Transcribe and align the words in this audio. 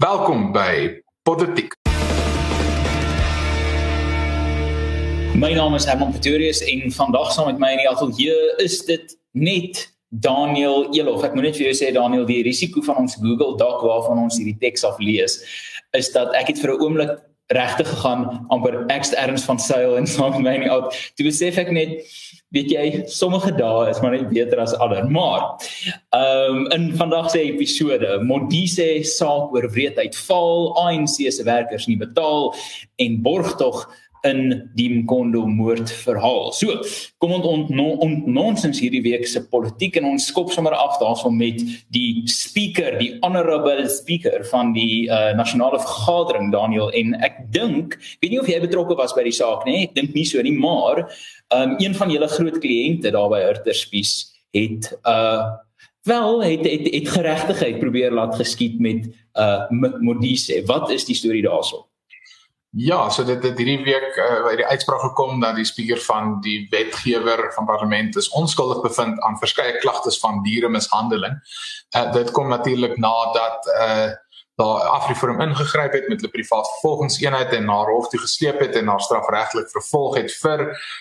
Welkom 0.00 0.52
by 0.52 1.02
Politiek. 1.28 1.74
My 5.36 5.50
naam 5.52 5.74
is 5.76 5.84
Herman 5.84 6.14
Pretorius 6.14 6.62
en 6.64 6.86
vandag 6.88 7.34
saam 7.34 7.50
met 7.50 7.60
my 7.60 7.74
in 7.74 7.82
die 7.82 7.88
ateljee 7.90 8.38
is 8.64 8.78
dit 8.88 9.12
net 9.36 9.82
Daniel 10.08 10.88
Elof. 10.96 11.20
Ek 11.28 11.36
moet 11.36 11.50
net 11.50 11.60
vir 11.60 11.66
jou 11.66 11.74
sê 11.82 11.90
Daniel, 11.92 12.24
die 12.24 12.40
risiko 12.46 12.80
van 12.86 13.02
ons 13.02 13.18
Google 13.20 13.58
Doc 13.60 13.84
waarvan 13.84 14.22
ons 14.24 14.40
hierdie 14.40 14.56
teks 14.62 14.88
aflees 14.88 15.36
is 15.92 16.08
dat 16.16 16.32
ek 16.40 16.54
het 16.54 16.64
vir 16.64 16.72
'n 16.72 16.80
oomblik 16.80 17.12
regtig 17.50 17.88
gegaan 17.90 18.26
amper 18.54 18.84
ekst 18.94 19.16
erns 19.18 19.44
van 19.48 19.58
seil 19.58 19.96
en 19.98 20.06
saam 20.14 20.36
met 20.38 20.44
my 20.46 20.56
in 20.58 20.66
die 20.66 20.72
oud. 20.72 20.94
Toe 21.18 21.26
besef 21.26 21.58
ek 21.60 21.72
net 21.74 21.98
weet 22.54 22.70
jy 22.74 22.84
sommige 23.10 23.52
dae 23.54 23.90
is 23.90 24.00
maar 24.02 24.14
net 24.16 24.28
beter 24.30 24.62
as 24.62 24.74
ander. 24.82 25.06
Maar 25.10 25.42
ehm 26.16 26.60
um, 26.60 26.68
in 26.74 26.90
vandag 26.98 27.30
se 27.30 27.42
episode 27.42 28.18
Modise 28.26 28.88
saak 29.06 29.54
oor 29.54 29.68
wreedheid 29.70 30.16
val, 30.26 30.70
ANC 30.86 31.18
se 31.30 31.46
werkers 31.46 31.86
nie 31.90 31.98
betaal 31.98 32.54
en 33.02 33.20
borg 33.22 33.54
tog 33.58 33.86
in 34.26 34.70
die 34.76 34.88
Mkondo 34.90 35.46
moord 35.48 35.90
verhaal. 36.04 36.50
So, 36.52 36.80
kom 37.22 37.32
ons 37.36 37.46
ontnonsens 37.70 38.76
ont, 38.76 38.80
hierdie 38.82 39.02
week 39.04 39.26
se 39.28 39.42
politiek 39.52 39.96
en 40.00 40.10
ons 40.12 40.26
skop 40.30 40.52
sommer 40.52 40.76
af 40.76 40.98
daarvan 41.00 41.36
met 41.38 41.62
die 41.94 42.22
speaker, 42.30 42.98
die 43.00 43.14
honorable 43.24 43.88
speaker 43.92 44.44
van 44.50 44.74
die 44.76 45.08
uh, 45.08 45.32
nasionale 45.38 45.80
vergadering 45.80 46.52
Daniel 46.52 46.92
en 46.96 47.16
ek 47.24 47.42
dink, 47.54 47.96
weet 48.20 48.34
nie 48.34 48.42
of 48.42 48.50
jy 48.50 48.60
betrokke 48.62 48.98
was 48.98 49.16
by 49.16 49.24
die 49.26 49.36
saak 49.36 49.64
nie, 49.68 49.84
ek 49.88 49.96
dink 49.96 50.14
nie 50.16 50.26
so 50.28 50.42
nie, 50.44 50.56
maar 50.56 51.06
um, 51.54 51.76
een 51.80 51.96
van 51.96 52.12
julle 52.12 52.28
groot 52.30 52.60
kliënte 52.62 53.12
daar 53.14 53.32
by 53.32 53.42
Hurterspies 53.48 54.30
het 54.56 54.92
uh 55.08 55.58
wel 56.08 56.42
het 56.42 56.64
het, 56.64 56.86
het 56.94 57.08
geregtigheid 57.12 57.78
probeer 57.78 58.10
laat 58.16 58.34
geskied 58.34 58.78
met 58.80 59.04
uh 59.36 59.68
Modise. 60.00 60.62
Wat 60.66 60.90
is 60.90 61.04
die 61.04 61.14
storie 61.14 61.42
daaroor? 61.44 61.89
Ja, 62.70 63.08
so 63.10 63.24
dit 63.24 63.42
het 63.42 63.58
hierdie 63.58 63.82
week 63.82 64.14
uh, 64.14 64.44
by 64.44 64.52
die 64.60 64.66
uitspraak 64.66 65.00
gekom 65.02 65.40
dat 65.42 65.56
die 65.58 65.66
spreker 65.66 65.98
van 66.04 66.36
die 66.44 66.68
wetgewer 66.70 67.48
van 67.56 67.66
parlement 67.66 68.14
is 68.16 68.28
onskuldig 68.38 68.78
bevind 68.84 69.18
aan 69.26 69.40
verskeie 69.42 69.74
klagtes 69.82 70.20
van 70.22 70.38
dieremishandeling. 70.46 71.34
Uh, 71.96 72.12
dit 72.14 72.30
kom 72.30 72.48
natuurlik 72.48 72.96
nadat 72.96 73.66
uh 73.74 74.10
daar 74.60 74.80
Afriforum 74.92 75.40
ingegryp 75.40 75.92
het 75.92 76.08
met 76.08 76.22
'n 76.22 76.30
privaat 76.30 76.70
vervolgingseenheid 76.70 77.52
en 77.52 77.68
haar 77.68 77.90
hof 77.90 78.08
toe 78.08 78.20
gesleep 78.20 78.58
het 78.60 78.74
en 78.76 78.86
haar 78.86 79.00
strafregtelik 79.00 79.70
vervolg 79.70 80.16
het 80.16 80.32
vir 80.32 80.60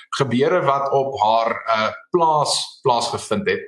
gebeure 0.10 0.62
wat 0.62 0.92
op 0.92 1.20
haar 1.20 1.52
uh 1.68 1.92
plaas 2.10 2.80
plaasgevind 2.82 3.50
het. 3.50 3.62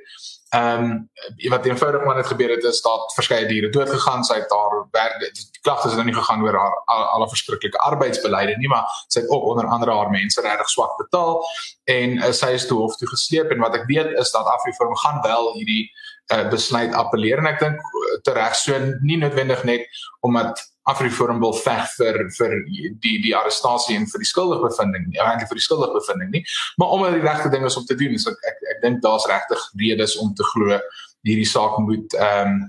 Ehm 0.52 0.82
um, 0.84 1.10
wat 1.48 1.64
eenvoudig 1.64 2.04
maar 2.04 2.16
net 2.16 2.26
gebeur 2.26 2.50
het 2.50 2.64
is 2.64 2.80
dat 2.84 3.12
verskeie 3.14 3.46
diere 3.48 3.68
dood 3.72 3.88
gegaan, 3.88 4.24
sy 4.24 4.34
het 4.34 4.50
daar 4.50 4.74
werk 4.92 5.14
die 5.20 5.60
klagte 5.64 5.88
is 5.88 5.94
nou 5.94 6.04
nie 6.04 6.14
gegaan 6.14 6.42
oor 6.44 6.58
haar 6.60 6.74
al, 6.92 7.04
al 7.04 7.28
verskriklike 7.28 7.78
arbeidsbeleide 7.78 8.58
nie, 8.60 8.68
maar 8.68 8.84
sy 9.06 9.22
het 9.22 9.30
ook 9.30 9.46
onder 9.48 9.66
andere 9.66 9.94
haar 9.96 10.10
mense 10.12 10.44
regtig 10.44 10.68
swak 10.68 10.98
betaal 10.98 11.40
en 11.84 12.18
uh, 12.18 12.32
sy 12.36 12.50
is 12.58 12.66
toe 12.68 12.82
hof 12.82 12.98
toe 13.00 13.08
gesleep 13.08 13.54
en 13.54 13.64
wat 13.64 13.78
ek 13.80 13.88
weet 13.88 14.12
is 14.20 14.34
dat 14.36 14.50
Afriforum 14.58 14.96
gaan 15.04 15.22
wel 15.24 15.48
hierdie 15.54 15.86
uh, 15.88 16.44
besluit 16.52 16.92
appeleer 17.00 17.40
en 17.40 17.48
ek 17.54 17.60
dink 17.64 17.80
uh, 17.80 18.20
tereg 18.28 18.58
so 18.60 18.84
nie 19.00 19.16
noodwendig 19.24 19.64
net 19.64 20.04
omdat 20.20 20.60
Afriforum 20.90 21.40
wil 21.42 21.54
veg 21.54 21.86
vir 21.96 22.18
vir 22.38 22.56
die 22.66 23.16
die 23.22 23.34
arrestasie 23.38 23.96
en 23.96 24.08
vir 24.10 24.24
die 24.24 24.28
skuldige 24.28 24.66
bevinding 24.66 25.08
nie, 25.08 25.20
eintlik 25.22 25.50
vir 25.52 25.60
die 25.60 25.66
skuldige 25.68 25.94
bevinding 25.98 26.32
nie, 26.34 26.44
maar 26.80 26.96
omdat 26.96 27.16
die 27.16 27.24
regte 27.24 27.52
ding 27.52 27.66
is 27.68 27.78
om 27.78 27.86
te 27.86 27.98
doen, 27.98 28.18
so 28.18 28.34
ek 28.34 28.52
ek, 28.52 28.62
ek 28.76 28.84
dink 28.84 29.02
daar's 29.04 29.28
regtig 29.30 29.66
redes 29.84 30.16
om 30.22 30.34
te 30.34 30.46
glo 30.52 30.78
hierdie 31.22 31.48
saak 31.48 31.78
moet 31.86 32.18
ehm 32.18 32.54
um, 32.54 32.62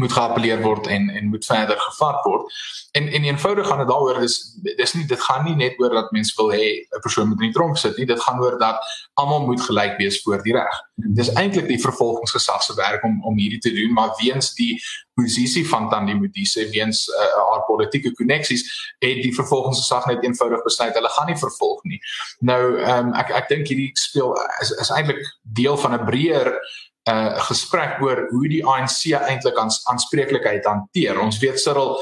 moet 0.00 0.12
geappeleer 0.12 0.60
word 0.62 0.86
en 0.86 1.10
en 1.10 1.28
moet 1.28 1.44
verder 1.44 1.80
gevat 1.80 2.24
word. 2.24 2.52
En 2.90 3.08
en 3.08 3.24
eenvoudig 3.24 3.66
gaan 3.66 3.78
dit 3.78 3.88
daaroor 3.88 4.20
dis 4.20 4.36
dis 4.76 4.94
nie 4.94 5.04
dit 5.06 5.20
gaan 5.20 5.44
nie 5.44 5.56
net 5.56 5.80
oor 5.80 5.90
dat 5.90 6.10
mense 6.10 6.32
wil 6.36 6.52
hê 6.52 6.64
'n 6.80 7.00
persoon 7.00 7.28
moet 7.28 7.40
in 7.40 7.46
die 7.46 7.52
tronk 7.52 7.76
sit 7.76 7.96
nie, 7.96 8.06
dit 8.06 8.22
gaan 8.22 8.40
oor 8.40 8.58
dat 8.58 8.78
almal 9.14 9.46
moet 9.46 9.60
gelyk 9.60 9.98
wees 9.98 10.22
voor 10.22 10.42
die 10.42 10.52
reg. 10.52 10.80
Dis 10.94 11.32
eintlik 11.32 11.68
die 11.68 11.80
vervolgingsgesag 11.80 12.62
se 12.62 12.74
werk 12.74 13.04
om 13.04 13.24
om 13.24 13.38
hierdie 13.38 13.60
te 13.60 13.72
doen, 13.72 13.92
maar 13.92 14.16
weens 14.20 14.54
die 14.54 14.80
posisie 15.14 15.68
van 15.68 15.90
Tandi 15.90 16.14
Modise 16.14 16.68
weens 16.70 17.08
uh, 17.08 17.16
haar 17.50 17.64
politieke 17.66 18.12
koneksies 18.12 18.64
het 18.98 19.22
die 19.22 19.34
vervolgingsgesag 19.34 20.06
net 20.06 20.24
eenvoudig 20.24 20.62
besluit 20.62 20.94
hulle 20.94 21.08
gaan 21.08 21.26
nie 21.26 21.38
vervolg 21.38 21.82
nie. 21.84 22.00
Nou 22.38 22.78
ehm 22.78 23.06
um, 23.06 23.12
ek 23.12 23.30
ek 23.30 23.48
dink 23.48 23.68
hierdie 23.68 23.90
speel 23.92 24.32
is 24.60 24.70
is 24.70 24.90
eintlik 24.90 25.20
deel 25.42 25.76
van 25.76 25.94
'n 26.00 26.04
breër 26.04 26.56
'n 27.02 27.10
uh, 27.10 27.38
gesprek 27.48 27.98
oor 28.00 28.28
hoe 28.30 28.48
die 28.48 28.62
ANC 28.62 29.10
eintlik 29.10 29.56
aan 29.58 29.70
aanspreeklikheid 29.90 30.64
hanteer. 30.64 31.18
Ons 31.20 31.40
weet 31.42 31.58
Cyril 31.60 31.96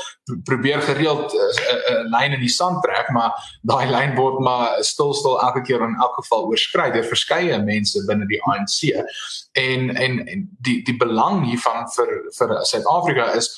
probeer 0.44 0.82
gereeld 0.84 1.32
'n 1.32 1.36
uh, 1.36 1.72
uh, 1.72 1.78
uh, 1.92 2.02
lyn 2.12 2.36
in 2.36 2.40
die 2.40 2.52
sand 2.52 2.82
trek, 2.82 3.08
maar 3.08 3.32
daai 3.62 3.88
lyn 3.88 4.14
word 4.16 4.44
maar 4.44 4.76
stil 4.84 5.14
stil 5.14 5.40
elke 5.40 5.62
keer 5.62 5.80
in 5.80 5.96
elk 5.96 6.14
geval 6.20 6.44
oorskry 6.52 6.90
deur 6.92 7.08
verskeie 7.08 7.62
mense 7.64 8.04
binne 8.06 8.26
die 8.26 8.42
ANC. 8.44 8.92
En 9.52 9.96
en 9.96 10.26
en 10.26 10.48
die 10.60 10.82
die 10.84 10.96
belang 10.96 11.44
hiervan 11.48 11.88
vir 11.96 12.10
vir 12.38 12.56
Suid-Afrika 12.64 13.32
is 13.32 13.48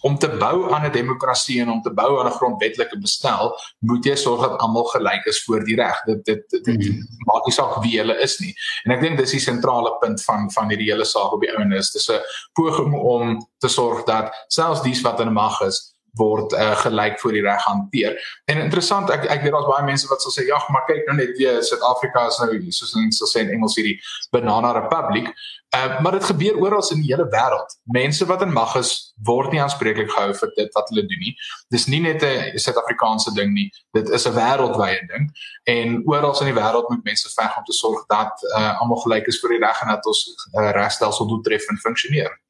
om 0.00 0.18
te 0.18 0.28
bou 0.28 0.72
aan 0.72 0.86
'n 0.86 0.92
demokrasie 0.92 1.60
en 1.60 1.70
om 1.70 1.82
te 1.82 1.92
bou 1.92 2.20
aan 2.20 2.26
'n 2.26 2.38
grondwetlike 2.38 2.98
bestel, 3.00 3.56
moet 3.78 4.04
jy 4.04 4.14
sorg 4.16 4.40
dat 4.40 4.60
almal 4.60 4.84
gelyk 4.84 5.24
is 5.26 5.44
voor 5.44 5.64
die 5.64 5.76
reg. 5.76 6.02
Dit 6.04 6.24
dit, 6.24 6.50
dit, 6.50 6.64
dit 6.64 6.78
mm 6.78 7.06
maak 7.28 7.44
nie 7.44 7.52
saak 7.52 7.82
wie 7.82 7.98
hulle 7.98 8.16
is 8.24 8.38
nie. 8.38 8.54
En 8.84 8.92
ek 8.92 9.00
dink 9.00 9.18
dis 9.18 9.30
die 9.30 9.40
sentrale 9.40 9.96
punt 10.00 10.22
van 10.24 10.50
van 10.50 10.68
hierdie 10.68 10.90
hele 10.90 11.04
saak 11.04 11.32
op 11.32 11.40
die 11.40 11.52
ouenis. 11.56 11.92
Dis 11.92 12.08
'n 12.08 12.20
poging 12.52 12.94
om 12.94 13.48
te 13.58 13.68
sorg 13.68 14.04
dat 14.04 14.32
selfs 14.48 14.82
dies 14.82 15.00
wat 15.00 15.20
in 15.20 15.32
mag 15.32 15.60
is 15.60 15.97
word 16.18 16.52
uh, 16.52 16.74
gelyk 16.82 17.20
voor 17.22 17.36
die 17.36 17.44
reg 17.46 17.64
hanteer. 17.64 18.18
En 18.50 18.62
interessant, 18.64 19.10
ek 19.14 19.28
ek 19.30 19.44
weet 19.44 19.54
daar's 19.54 19.70
baie 19.70 19.86
mense 19.86 20.08
wat 20.10 20.22
sal 20.22 20.34
sê, 20.34 20.46
"Ja, 20.48 20.58
maar 20.74 20.86
kyk 20.88 21.06
nou 21.06 21.16
net, 21.16 21.38
jy 21.38 21.60
Suid-Afrika 21.62 22.26
is 22.26 22.40
nou 22.42 22.50
soos 22.70 22.96
ons 22.98 23.18
sal 23.22 23.30
sê 23.30 23.46
in 23.46 23.54
Engels 23.58 23.78
hierdie 23.78 23.98
banana 24.32 24.72
republic." 24.72 25.32
Uh, 25.76 26.00
maar 26.00 26.12
dit 26.12 26.24
gebeur 26.24 26.56
oral 26.56 26.90
in 26.90 27.02
die 27.02 27.10
hele 27.12 27.26
wêreld. 27.28 27.74
Mense 27.84 28.26
wat 28.26 28.42
in 28.42 28.52
mag 28.52 28.72
is, 28.76 29.12
word 29.28 29.52
nie 29.52 29.60
aanspreeklik 29.60 30.08
gehou 30.10 30.32
vir 30.34 30.52
dit 30.56 30.72
wat 30.72 30.88
hulle 30.88 31.04
doen 31.10 31.20
nie. 31.20 31.34
Dis 31.68 31.86
nie 31.92 32.00
net 32.00 32.24
'n 32.24 32.56
Suid-Afrikaanse 32.58 33.34
ding 33.36 33.52
nie. 33.52 33.68
Dit 33.92 34.08
is 34.08 34.26
'n 34.26 34.32
wêreldwye 34.32 35.06
ding. 35.12 35.28
En 35.64 36.02
oral 36.06 36.40
in 36.40 36.54
die 36.54 36.60
wêreld 36.60 36.88
moet 36.88 37.04
mense 37.04 37.28
veg 37.36 37.56
om 37.58 37.64
te 37.64 37.72
sorg 37.72 38.06
dat 38.06 38.32
uh, 38.56 38.80
almal 38.80 38.96
gelyk 39.04 39.26
is 39.26 39.40
voor 39.40 39.48
die 39.48 39.64
reg 39.66 39.82
en 39.82 39.88
dat 39.88 40.06
ons 40.06 40.48
uh, 40.58 40.70
regstelsel 40.70 41.26
doeltreffend 41.26 41.80
funksioneer. 41.80 42.40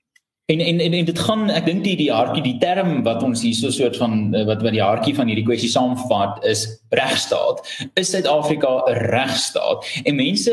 En 0.49 0.61
en 0.61 0.81
en, 0.81 0.93
en 0.93 1.05
dit 1.05 1.19
gaan 1.21 1.51
ek 1.53 1.67
dink 1.69 1.83
die 1.85 1.97
die 2.01 2.09
hartjie 2.09 2.41
die 2.41 2.57
term 2.63 3.03
wat 3.05 3.21
ons 3.27 3.43
hier 3.45 3.57
so 3.57 3.69
soort 3.75 3.99
van 4.01 4.15
eh, 4.33 4.47
wat 4.49 4.63
wat 4.65 4.73
die 4.73 4.81
hartjie 4.81 5.13
van 5.19 5.29
hierdie 5.29 5.45
kwessie 5.45 5.69
saamvat 5.69 6.39
is 6.49 6.63
regstaat. 6.91 7.63
Is 7.95 8.11
Suid-Afrika 8.11 8.83
'n 8.87 8.93
regstaat? 8.93 9.85
En 10.05 10.15
mense 10.17 10.53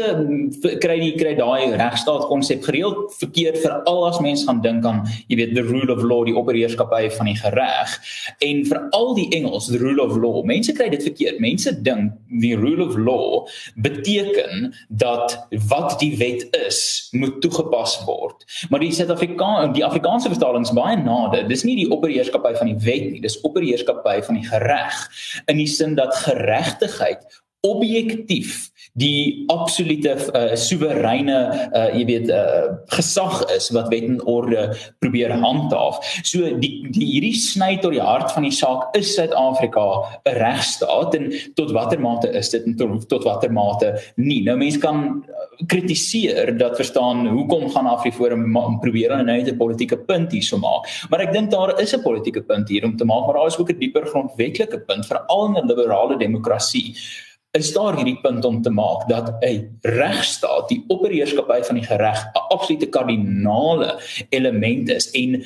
kry 0.79 0.99
die 0.99 1.15
kry 1.15 1.35
daai 1.35 1.75
regstaat 1.75 2.27
konsep 2.27 2.63
gereeld 2.63 3.15
verkeerd 3.17 3.57
vir 3.57 3.71
al 3.83 4.07
as 4.07 4.19
mense 4.19 4.45
gaan 4.45 4.61
dink 4.61 4.85
aan 4.85 5.05
jy 5.27 5.35
weet 5.35 5.55
the 5.55 5.61
rule 5.61 5.91
of 5.93 6.03
law, 6.03 6.25
die 6.25 6.35
opperheerskappy 6.35 7.09
van 7.09 7.25
die 7.25 7.39
reg. 7.55 7.99
En 8.39 8.65
vir 8.65 8.79
al 8.91 9.13
die 9.15 9.29
Engels 9.35 9.67
the 9.67 9.77
rule 9.77 10.01
of 10.01 10.15
law. 10.17 10.43
Mense 10.43 10.73
kry 10.73 10.89
dit 10.89 11.03
verkeerd. 11.03 11.39
Mense 11.39 11.81
dink 11.81 12.11
die 12.29 12.55
rule 12.55 12.85
of 12.85 12.95
law 12.95 13.47
beteken 13.75 14.73
dat 14.89 15.47
wat 15.69 15.99
die 15.99 16.17
wet 16.17 16.47
is 16.67 17.09
moet 17.11 17.41
toegepas 17.41 18.03
word. 18.05 18.45
Maar 18.69 18.79
die 18.79 18.91
Suid-Afrikaan 18.91 19.73
die 19.73 19.85
Afrikaanse 19.85 20.29
vertalings 20.29 20.73
baie 20.75 20.97
nade. 20.97 21.45
Dis 21.47 21.63
nie 21.63 21.75
die 21.75 21.89
opperheerskappy 21.91 22.55
van 22.55 22.67
die 22.67 22.79
wet 22.85 23.11
nie, 23.11 23.21
dis 23.21 23.39
opperheerskappy 23.41 24.21
van 24.25 24.39
die 24.39 24.63
reg 24.65 25.01
in 25.45 25.57
die 25.57 25.67
sin 25.69 25.95
dat 25.95 26.24
geregtigheid 26.25 27.43
objektief 27.61 28.69
die 28.95 29.43
absolute 29.51 30.13
uh, 30.31 30.53
soewereine 30.55 31.37
uh, 31.75 31.87
jy 31.97 32.03
weet 32.07 32.29
uh, 32.31 32.67
gesag 32.95 33.41
is 33.51 33.67
wat 33.75 33.89
wet 33.91 34.05
en 34.07 34.21
orde 34.23 34.69
probeer 35.03 35.33
handhaaf. 35.41 35.99
So 36.23 36.47
die, 36.61 36.87
die 36.95 37.07
hierdie 37.09 37.33
sny 37.35 37.73
tot 37.83 37.91
die 37.97 38.03
hart 38.03 38.31
van 38.31 38.47
die 38.47 38.53
saak 38.55 38.95
is 38.95 39.11
Suid-Afrika 39.17 39.83
'n 40.23 40.37
regstaat 40.39 41.17
en 41.19 41.27
tot 41.59 41.75
watter 41.75 41.99
mate 41.99 42.31
is 42.31 42.53
dit 42.55 42.63
en 42.63 42.77
tot, 42.79 43.09
tot 43.11 43.27
watter 43.27 43.51
mate 43.51 43.91
nie. 44.15 44.39
Nou 44.47 44.55
mense 44.63 44.79
kan 44.79 45.25
kritiseer 45.67 46.55
dat 46.57 46.79
verstaan 46.79 47.27
hoekom 47.27 47.67
gaan 47.75 47.91
Afriforum 47.91 48.47
probeer 48.79 49.11
aan 49.11 49.27
'n 49.27 49.43
nuwe 49.43 49.57
politieke 49.59 49.97
punt 49.97 50.31
hierso 50.31 50.57
maak. 50.57 50.87
Maar 51.09 51.27
ek 51.27 51.33
dink 51.33 51.51
daar 51.51 51.75
is 51.81 51.93
'n 51.93 52.01
politieke 52.01 52.41
punt 52.41 52.69
hier 52.69 52.85
om 52.85 52.95
te 52.95 53.05
maak, 53.05 53.27
maar 53.27 53.35
daar 53.35 53.51
is 53.51 53.59
ook 53.59 53.71
'n 53.71 53.79
dieper 53.79 54.07
grondwetlike 54.07 54.79
punt 54.87 55.05
veral 55.05 55.47
in 55.47 55.63
'n 55.63 55.67
liberale 55.67 56.17
demokrasie 56.17 56.95
is 57.55 57.71
daar 57.73 57.95
hierdie 57.95 58.19
punt 58.21 58.45
om 58.45 58.61
te 58.61 58.69
maak 58.69 59.07
dat 59.07 59.31
'n 59.41 59.79
regstaat, 59.81 60.69
die 60.69 60.83
opperheerskappy 60.87 61.63
van 61.63 61.75
die 61.75 61.87
reg 61.87 62.19
'n 62.25 62.47
absolute 62.55 62.89
kardinale 62.89 63.99
element 64.29 64.89
is 64.89 65.11
en 65.11 65.43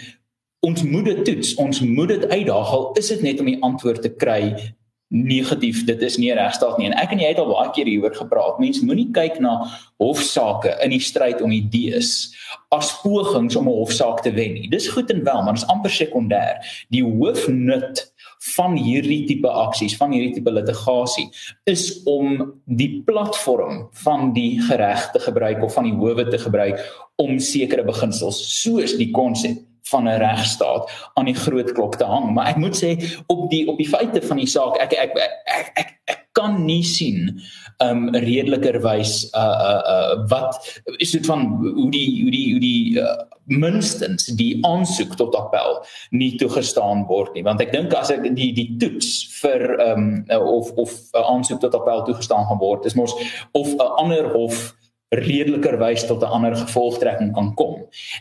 ons 0.60 0.84
moet 0.84 1.06
dit 1.06 1.26
toets, 1.26 1.56
ons 1.56 1.80
moet 1.80 2.08
dit 2.08 2.30
uitdaag 2.30 2.72
al 2.72 2.92
is 2.94 3.08
dit 3.08 3.22
net 3.22 3.40
om 3.40 3.46
die 3.46 3.62
antwoord 3.64 4.02
te 4.02 4.10
kry 4.10 4.76
negatief 5.10 5.86
dit 5.86 6.02
is 6.02 6.18
nie 6.18 6.32
'n 6.32 6.38
regstaat 6.38 6.78
nie. 6.78 6.88
En 6.88 6.98
ek 6.98 7.12
en 7.12 7.20
jy 7.20 7.28
het 7.28 7.38
al 7.38 7.54
baie 7.54 7.72
keer 7.72 7.86
hieroor 7.86 8.16
gepraat. 8.16 8.60
Mense 8.60 8.86
moenie 8.86 9.12
kyk 9.12 9.40
na 9.40 9.66
hofsaake 9.98 10.78
in 10.84 10.90
die 10.90 11.00
stryd 11.00 11.42
om 11.42 11.52
idees 11.52 12.36
as 12.70 13.02
pogings 13.02 13.56
om 13.56 13.68
'n 13.68 13.74
hofsaak 13.74 14.22
te 14.22 14.32
wen 14.32 14.54
nie. 14.54 14.70
Dis 14.70 14.88
goed 14.88 15.10
en 15.10 15.24
wel 15.24 15.42
maar 15.44 15.54
dit 15.54 15.64
is 15.64 15.70
amper 15.70 15.90
sekondêr. 15.92 16.62
Die 16.90 17.04
hoofnut 17.04 18.14
van 18.56 18.78
hierdie 18.80 19.26
tipe 19.28 19.50
aksies 19.52 19.98
van 20.00 20.14
hierdie 20.16 20.34
tipe 20.38 20.52
litigasie 20.52 21.28
is 21.70 22.02
om 22.08 22.40
die 22.66 23.04
platform 23.08 23.88
van 24.04 24.32
die 24.34 24.60
reg 24.70 25.10
te 25.12 25.20
gebruik 25.20 25.64
of 25.64 25.74
van 25.74 25.90
die 25.90 25.96
howe 25.96 26.28
te 26.30 26.40
gebruik 26.40 26.80
om 27.20 27.40
sekere 27.40 27.84
beginsels 27.84 28.40
soos 28.62 28.96
die 29.00 29.12
konsep 29.12 29.66
van 29.90 30.08
'n 30.08 30.20
regstaat 30.22 31.12
aan 31.14 31.26
die 31.26 31.36
groot 31.36 31.72
klok 31.74 31.96
te 31.96 32.06
hang. 32.06 32.34
Maar 32.34 32.48
ek 32.48 32.58
moet 32.58 32.76
sê 32.84 32.92
op 33.28 33.50
die 33.50 33.68
op 33.68 33.78
die 33.78 33.90
feite 33.90 34.22
van 34.22 34.38
die 34.38 34.48
saak 34.48 34.78
ek 34.78 34.94
ek 34.94 35.12
ek 35.18 35.32
ek, 35.46 35.72
ek, 35.76 35.90
ek 36.06 36.19
kan 36.38 36.66
nie 36.66 36.84
sien 36.84 37.40
um 37.84 38.10
redelikerwys 38.14 39.30
uh 39.34 39.58
uh 39.70 39.82
uh 39.94 40.16
wat 40.30 40.60
is 40.98 41.12
dit 41.12 41.26
van 41.26 41.48
hoe 41.62 41.90
die 41.92 42.22
hoe 42.22 42.32
die 42.32 42.46
hoe 42.52 42.62
die 42.64 43.00
uh, 43.02 43.18
minstens 43.50 44.30
die 44.38 44.60
aansoek 44.68 45.16
tot 45.18 45.36
appel 45.36 45.80
nie 46.12 46.36
toegestaan 46.38 47.06
word 47.10 47.34
nie 47.34 47.46
want 47.48 47.62
ek 47.66 47.74
dink 47.74 47.94
as 47.98 48.12
ek 48.14 48.28
die 48.38 48.52
die 48.54 48.70
toets 48.82 49.24
vir 49.40 49.80
um 49.90 50.12
of 50.38 50.74
of 50.78 50.98
'n 51.14 51.26
aansoek 51.36 51.64
tot 51.66 51.76
appel 51.76 52.06
toegestaan 52.06 52.46
gaan 52.46 52.62
word 52.62 52.86
is 52.86 53.00
mos 53.00 53.16
of 53.54 53.74
'n 53.74 53.96
ander 54.04 54.30
hof 54.36 54.76
redelikerwys 55.10 56.06
tot 56.06 56.22
'n 56.22 56.30
ander 56.30 56.56
gevolgtrekking 56.56 57.34
kan 57.34 57.54
kom. 57.54 57.76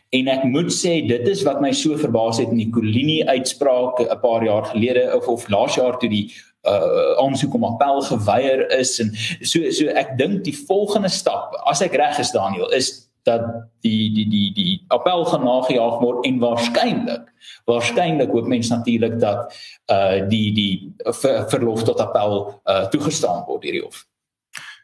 En 0.08 0.28
ek 0.28 0.44
moet 0.44 0.72
sê 0.72 1.06
dit 1.06 1.28
is 1.28 1.42
wat 1.42 1.60
my 1.60 1.72
so 1.72 1.96
verbaas 1.96 2.38
het 2.38 2.48
in 2.48 2.56
die 2.56 2.70
Kolini 2.70 3.24
uitspraak 3.24 4.00
'n 4.00 4.20
paar 4.20 4.44
jaar 4.44 4.64
gelede 4.64 5.12
of 5.16 5.28
of 5.28 5.48
laas 5.48 5.74
jaar 5.74 5.98
toe 5.98 6.08
die 6.08 6.32
uh 6.68 7.24
aansoek 7.24 7.54
om 7.54 7.64
appel 7.64 8.02
geweier 8.10 8.64
is 8.78 8.98
en 9.02 9.12
so 9.40 9.70
so 9.70 9.92
ek 10.02 10.16
dink 10.18 10.44
die 10.44 10.56
volgende 10.68 11.10
stap 11.12 11.56
as 11.70 11.82
ek 11.84 11.96
reg 12.00 12.18
is 12.24 12.34
Daniel 12.34 12.70
is 12.80 12.92
dat 13.28 13.44
die 13.84 14.08
die 14.14 14.28
die 14.28 14.48
die 14.56 14.74
appel 14.94 15.24
gaan 15.28 15.44
nagejaag 15.44 15.98
word 16.02 16.26
en 16.28 16.38
waarskynlik 16.42 17.24
waarskynlik 17.68 18.30
hoop 18.32 18.48
mense 18.48 18.74
natuurlik 18.74 19.18
dat 19.20 19.56
uh 19.92 20.28
die 20.28 20.52
die 20.54 20.72
ver, 21.20 21.48
verlof 21.52 21.84
tot 21.88 22.00
appel 22.00 22.38
uh 22.64 22.84
toegestaan 22.92 23.44
word 23.48 23.66
hierdie 23.68 23.84
hof. 23.84 24.04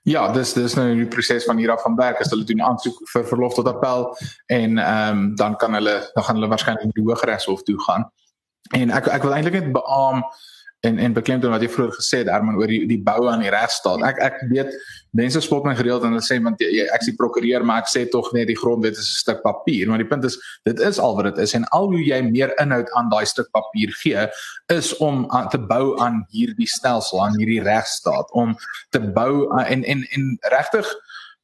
Ja, 0.05 0.27
dis 0.33 0.53
dis 0.53 0.75
nou 0.77 0.91
die 0.99 1.09
proses 1.09 1.47
van 1.49 1.57
hier 1.57 1.73
af 1.73 1.83
van 1.83 1.97
werk 1.97 2.21
as 2.21 2.33
hulle 2.35 2.45
doen 2.45 2.61
aansoek 2.63 2.99
vir 3.13 3.25
verlof 3.31 3.55
tot 3.57 3.71
appel 3.71 4.11
en 4.53 4.79
ehm 4.79 5.19
um, 5.19 5.23
dan 5.41 5.57
kan 5.57 5.77
hulle 5.79 5.97
dan 6.15 6.25
gaan 6.25 6.41
hulle 6.41 6.53
waarskynlik 6.53 6.93
die 6.93 7.07
Hooggeregshof 7.07 7.63
toe 7.63 7.79
gaan. 7.87 8.11
En 8.77 8.91
ek 8.91 9.09
ek 9.09 9.25
wil 9.25 9.37
eintlik 9.37 9.57
net 9.61 9.73
beamoen 9.73 10.27
en 10.85 10.99
en 10.99 11.15
beklemtoon 11.17 11.53
wat 11.55 11.63
jy 11.65 11.71
vroeër 11.73 11.95
gesê 11.97 12.21
het 12.23 12.31
Herman 12.33 12.59
oor 12.61 12.71
die 12.71 12.85
die 12.91 13.01
bou 13.01 13.29
aan 13.31 13.43
die 13.45 13.53
regstaat. 13.53 14.05
Ek 14.07 14.21
ek 14.29 14.37
weet 14.51 14.73
mense 15.15 15.41
spot 15.45 15.67
my 15.67 15.75
gereeld 15.79 16.05
en 16.05 16.15
hulle 16.15 16.27
sê 16.27 16.41
want 16.43 16.61
jy 16.63 16.87
ek 16.95 17.07
sien 17.07 17.17
prokureur 17.19 17.65
maar 17.67 17.85
ek 17.85 17.91
sê 17.93 18.05
tog 18.11 18.33
net 18.37 18.49
die 18.51 18.59
grondwet 18.59 18.99
is 18.99 19.09
'n 19.09 19.21
stuk 19.23 19.43
papier. 19.43 19.89
Maar 19.89 20.03
die 20.03 20.11
punt 20.11 20.25
is 20.25 20.39
dit 20.65 20.81
is 20.81 20.99
al 20.99 21.17
wat 21.17 21.31
dit 21.31 21.39
is 21.47 21.55
en 21.55 21.65
al 21.79 21.89
hoe 21.93 22.05
jy 22.05 22.21
meer 22.23 22.55
inhoud 22.61 22.91
aan 22.99 23.11
daai 23.11 23.25
stuk 23.27 23.51
papier 23.53 23.93
gee 24.03 24.29
is 24.73 24.97
om 24.97 25.27
aan, 25.31 25.49
te 25.49 25.59
bou 25.59 25.99
aan 26.01 26.27
hierdie 26.31 26.69
stelsel, 26.69 27.25
aan 27.25 27.39
hierdie 27.39 27.63
regstaat 27.63 28.31
om 28.33 28.57
te 28.91 29.01
bou 29.01 29.51
aan, 29.53 29.67
en 29.67 29.85
en 29.85 30.07
en 30.11 30.39
regtig 30.51 30.87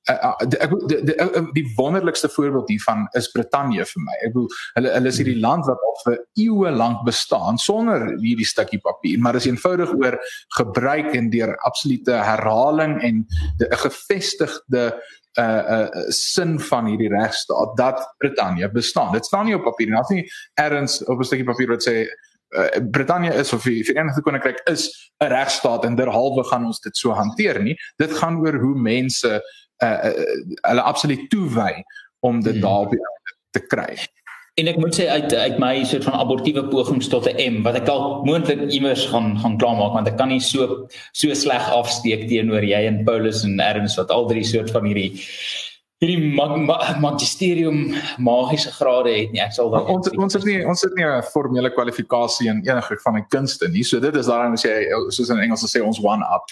uh, 0.08 0.32
ek 0.40 0.72
die, 0.88 0.98
die, 1.04 1.42
die 1.52 1.66
wonderlikste 1.76 2.28
voorbeeld 2.32 2.68
hiervan 2.72 3.06
is 3.18 3.30
Brittanje 3.34 3.84
vir 3.84 4.04
my. 4.06 4.16
Ek 4.24 4.34
bedoel 4.34 4.48
hulle 4.78 4.94
hulle 4.96 5.12
is 5.12 5.20
hierdie 5.20 5.38
land 5.40 5.68
wat 5.68 5.84
al 5.88 5.96
vir 6.04 6.18
eeue 6.44 6.72
lank 6.74 7.04
bestaan 7.08 7.60
sonder 7.60 8.06
hierdie 8.22 8.48
stukkie 8.48 8.80
papier, 8.84 9.20
maar 9.20 9.38
is 9.38 9.48
eenvoudig 9.50 9.92
oor 9.98 10.18
gebruik 10.56 11.14
en 11.18 11.30
deur 11.34 11.56
absolute 11.68 12.20
herhaling 12.30 13.00
en 13.06 13.24
'n 13.26 13.80
gevestigde 13.84 14.90
uh 15.38 15.62
uh 15.76 16.10
sin 16.10 16.58
van 16.60 16.86
hierdie 16.90 17.12
regstaat 17.12 17.76
dat 17.76 18.02
Brittanje 18.18 18.70
bestaan. 18.70 19.12
Dit 19.12 19.26
staan 19.26 19.46
nie 19.46 19.54
op 19.54 19.62
papier 19.64 19.86
nie. 19.86 19.94
Daar's 19.94 20.08
nie 20.10 20.26
ergens 20.54 21.04
op 21.04 21.18
'n 21.18 21.24
stukkie 21.24 21.46
papier 21.46 21.68
wat 21.68 21.86
sê 21.86 22.06
uh, 22.50 22.90
Brittanje 22.90 23.34
is 23.34 23.52
of 23.52 23.62
die 23.62 23.84
Verenigde 23.84 24.22
Koninkryk 24.22 24.60
is 24.64 25.12
'n 25.22 25.28
regstaat 25.28 25.84
en 25.84 25.94
derhalwe 25.94 26.44
gaan 26.44 26.64
ons 26.64 26.80
dit 26.80 26.96
so 26.96 27.10
hanteer 27.10 27.62
nie. 27.62 27.76
Dit 27.96 28.12
gaan 28.12 28.36
oor 28.36 28.58
hoe 28.58 28.74
mense 28.74 29.42
uh, 29.82 30.10
hulle 30.68 30.82
absoluut 30.82 31.30
toewy 31.30 31.84
om 32.20 32.42
dit 32.42 32.58
hmm. 32.58 32.62
daar 32.62 32.88
te 33.50 33.66
kry. 33.66 33.96
En 34.60 34.68
ek 34.68 34.80
moet 34.82 34.96
sê 34.96 35.06
uit 35.08 35.32
uit 35.32 35.58
my 35.62 35.72
soort 35.88 36.04
van 36.04 36.18
abortiewe 36.20 36.64
pogings 36.68 37.08
tot 37.08 37.28
'n 37.30 37.38
M 37.38 37.62
wat 37.62 37.78
ek 37.78 37.88
al 37.88 38.24
moontlik 38.26 38.66
iewers 38.68 39.06
gaan 39.12 39.38
gaan 39.38 39.56
klaarmaak 39.62 39.94
want 39.96 40.08
ek 40.10 40.18
kan 40.18 40.28
nie 40.28 40.42
so 40.42 40.86
so 41.12 41.34
sleg 41.34 41.70
afsteek 41.70 42.26
teenoor 42.28 42.64
jy 42.66 42.82
en 42.90 43.04
Paulus 43.04 43.44
en 43.46 43.60
Ernst 43.60 43.96
wat 43.96 44.10
al 44.10 44.26
drie 44.28 44.44
soort 44.44 44.70
van 44.74 44.84
hierdie 44.84 45.16
hierdie 46.00 46.32
mag, 46.34 46.56
mag, 46.56 47.00
magisterium 47.00 47.94
magiese 48.18 48.72
grade 48.72 49.12
het 49.12 49.32
nie. 49.32 49.40
Ek 49.40 49.52
sal 49.52 49.70
dan 49.70 49.86
ons 49.86 50.10
ons 50.16 50.34
het 50.34 50.44
nie 50.48 50.60
ons 50.66 50.82
het 50.82 50.94
nie 50.96 51.06
'n 51.06 51.22
formele 51.32 51.70
kwalifikasie 51.70 52.48
in 52.48 52.62
enige 52.66 52.98
van 53.04 53.14
die 53.14 53.26
kunste 53.28 53.68
nie. 53.68 53.84
So 53.84 54.00
dit 54.00 54.16
is 54.16 54.26
daarom 54.26 54.52
as 54.52 54.64
jy 54.64 54.88
soos 55.08 55.30
in 55.30 55.38
Engels 55.38 55.64
sê 55.64 55.84
ons 55.84 56.00
one 56.00 56.24
up. 56.24 56.48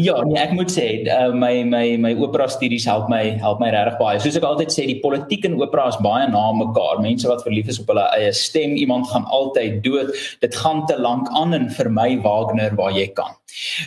Ja, 0.00 0.16
nee, 0.26 0.38
ek 0.40 0.52
moet 0.56 0.72
sê 0.72 0.86
uh, 1.10 1.30
my 1.36 1.62
my 1.66 1.84
my 2.00 2.12
opera 2.22 2.48
studies 2.48 2.86
help 2.88 3.08
my 3.12 3.36
help 3.42 3.62
my 3.62 3.70
regtig 3.74 3.98
baie. 4.00 4.20
Soos 4.22 4.38
ek 4.38 4.46
altyd 4.46 4.74
sê, 4.74 4.86
die 4.88 5.00
politiek 5.02 5.46
en 5.48 5.58
opera 5.60 5.88
is 5.92 5.98
baie 6.04 6.28
na 6.30 6.44
mekaar. 6.56 7.02
Mense 7.04 7.28
wat 7.30 7.44
verlief 7.46 7.70
is 7.72 7.80
op 7.82 7.90
hulle 7.92 8.06
eie 8.16 8.32
stem, 8.36 8.76
iemand 8.80 9.10
gaan 9.10 9.26
altyd 9.30 9.80
dood. 9.86 10.12
Dit 10.44 10.56
gaan 10.56 10.84
te 10.90 10.98
lank 11.00 11.30
aan 11.38 11.56
en 11.56 11.70
vir 11.74 11.90
my 11.92 12.10
Wagner 12.24 12.76
waar 12.78 12.94
jy 12.96 13.08
kan. 13.16 13.34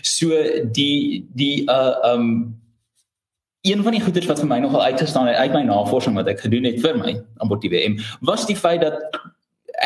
So 0.01 0.43
die 0.75 1.23
die 1.37 1.63
uh 1.71 2.13
um 2.13 2.59
Een 3.63 3.79
van 3.79 3.95
die 3.95 4.01
goeders 4.03 4.25
wat 4.27 4.41
vir 4.41 4.47
my 4.49 4.57
nogal 4.59 4.81
uitgestaan 4.83 5.29
het 5.29 5.37
uit 5.39 5.53
my 5.55 5.61
navorsing 5.63 6.17
wat 6.19 6.27
ek 6.27 6.41
gedoen 6.43 6.65
het 6.67 6.81
vir 6.83 6.97
my 6.99 7.13
abortiewe 7.45 7.79
M 7.87 7.93
was 8.27 8.43
die 8.43 8.57
feit 8.59 8.83
dat 8.83 8.99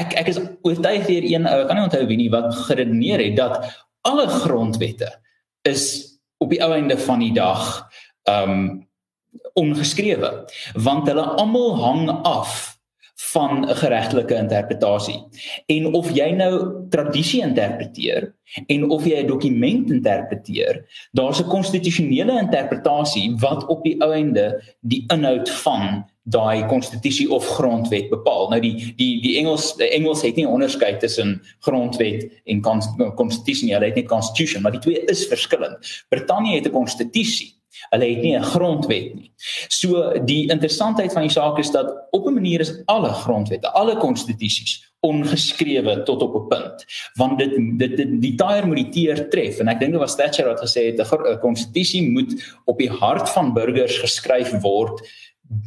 ek 0.02 0.16
ek 0.18 0.32
is 0.32 0.40
oortuig 0.66 1.06
deur 1.06 1.28
een 1.30 1.46
ou, 1.46 1.60
ek 1.62 1.70
kan 1.70 1.78
nie 1.78 1.86
onthou 1.86 2.02
wie 2.10 2.18
nie 2.18 2.32
wat 2.34 2.50
geredeneer 2.66 3.22
het 3.22 3.36
dat 3.38 3.70
alle 4.10 4.26
grondwette 4.34 5.12
is 5.68 5.84
op 6.38 6.54
die 6.54 6.62
ou 6.64 6.72
einde 6.74 6.98
van 6.98 7.20
die 7.24 7.34
dag 7.36 7.88
um 8.30 8.86
ongeskrewe 9.58 10.30
want 10.74 11.08
hulle 11.10 11.26
almal 11.42 11.78
hang 11.82 12.10
af 12.26 12.78
van 13.18 13.66
'n 13.70 13.76
geregtelike 13.76 14.36
interpretasie. 14.36 15.24
En 15.66 15.94
of 15.94 16.12
jy 16.12 16.30
nou 16.32 16.86
tradisie 16.90 17.42
interpreteer 17.42 18.36
en 18.66 18.90
of 18.90 19.06
jy 19.06 19.24
'n 19.24 19.28
dokument 19.28 19.92
interpreteer, 19.92 20.86
daar's 21.12 21.40
'n 21.42 21.48
konstitusionele 21.48 22.40
interpretasie 22.40 23.36
wat 23.40 23.66
op 23.66 23.84
die 23.84 24.02
ou 24.02 24.14
einde 24.14 24.64
die 24.82 25.04
inhoud 25.08 25.50
van 25.50 26.06
daai 26.28 26.66
konstitusie 26.68 27.30
of 27.32 27.46
grondwet 27.58 28.10
bepaal. 28.12 28.50
Nou 28.52 28.60
die 28.64 28.94
die 29.00 29.12
die 29.24 29.36
Engels 29.40 29.74
die 29.80 29.90
Engels 29.96 30.24
het 30.26 30.36
nie 30.36 30.48
onderskei 30.48 30.96
tussen 31.00 31.38
grondwet 31.66 32.28
en 32.46 32.64
konstitusie 33.16 33.70
nie. 33.70 33.76
Hulle 33.78 33.92
het 33.92 34.00
net 34.02 34.10
constitution, 34.12 34.66
maar 34.66 34.76
die 34.76 34.84
twee 34.84 35.06
is 35.12 35.28
verskillend. 35.32 35.78
Brittanje 36.10 36.56
het 36.56 36.68
'n 36.68 36.76
konstitusie. 36.76 37.54
Hulle 37.92 38.10
het 38.10 38.22
nie 38.22 38.36
'n 38.36 38.44
grondwet 38.44 39.16
nie. 39.16 39.32
So 39.70 40.12
die 40.26 40.50
interessantheid 40.52 41.14
van 41.14 41.22
die 41.22 41.32
saak 41.32 41.60
is 41.60 41.72
dat 41.72 42.08
op 42.12 42.28
'n 42.28 42.34
manier 42.34 42.60
is 42.60 42.82
alle 42.86 43.14
grondwette, 43.14 43.72
alle 43.72 43.98
konstitusies 43.98 44.88
ongeskrewe 45.00 46.04
tot 46.04 46.22
op 46.22 46.36
'n 46.36 46.48
punt 46.48 46.86
want 47.14 47.40
dit 47.40 47.52
dit, 47.78 47.98
dit 47.98 48.22
die 48.22 48.36
taier 48.36 48.68
moet 48.68 48.76
die 48.76 48.90
teer 48.90 49.30
tref 49.30 49.60
en 49.60 49.68
ek 49.68 49.80
dink 49.80 49.92
dit 49.92 50.00
was 50.00 50.16
Thatcher 50.16 50.46
wat 50.46 50.60
gesê 50.60 50.86
het 50.86 51.00
'n 51.00 51.40
konstitusie 51.40 52.10
moet 52.12 52.34
op 52.66 52.78
die 52.78 52.90
hart 52.90 53.30
van 53.30 53.54
burgers 53.54 53.98
geskryf 53.98 54.52
word 54.62 55.02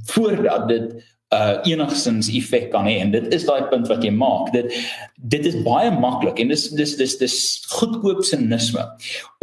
voordat 0.04 0.68
dit 0.68 1.16
uh 1.30 1.60
enigstens 1.62 2.26
effek 2.34 2.72
kan 2.72 2.88
hê. 2.90 2.96
En 2.98 3.12
dit 3.14 3.26
is 3.34 3.44
daai 3.46 3.68
punt 3.70 3.86
wat 3.86 4.02
jy 4.02 4.10
maak. 4.10 4.50
Dit 4.52 4.74
dit 5.30 5.44
is 5.46 5.54
baie 5.62 5.90
maklik 5.92 6.40
en 6.42 6.48
dis 6.50 6.64
dis 6.74 6.94
dis 6.96 7.12
dis 7.20 7.36
goedkoop 7.70 8.24
sinisme 8.24 8.82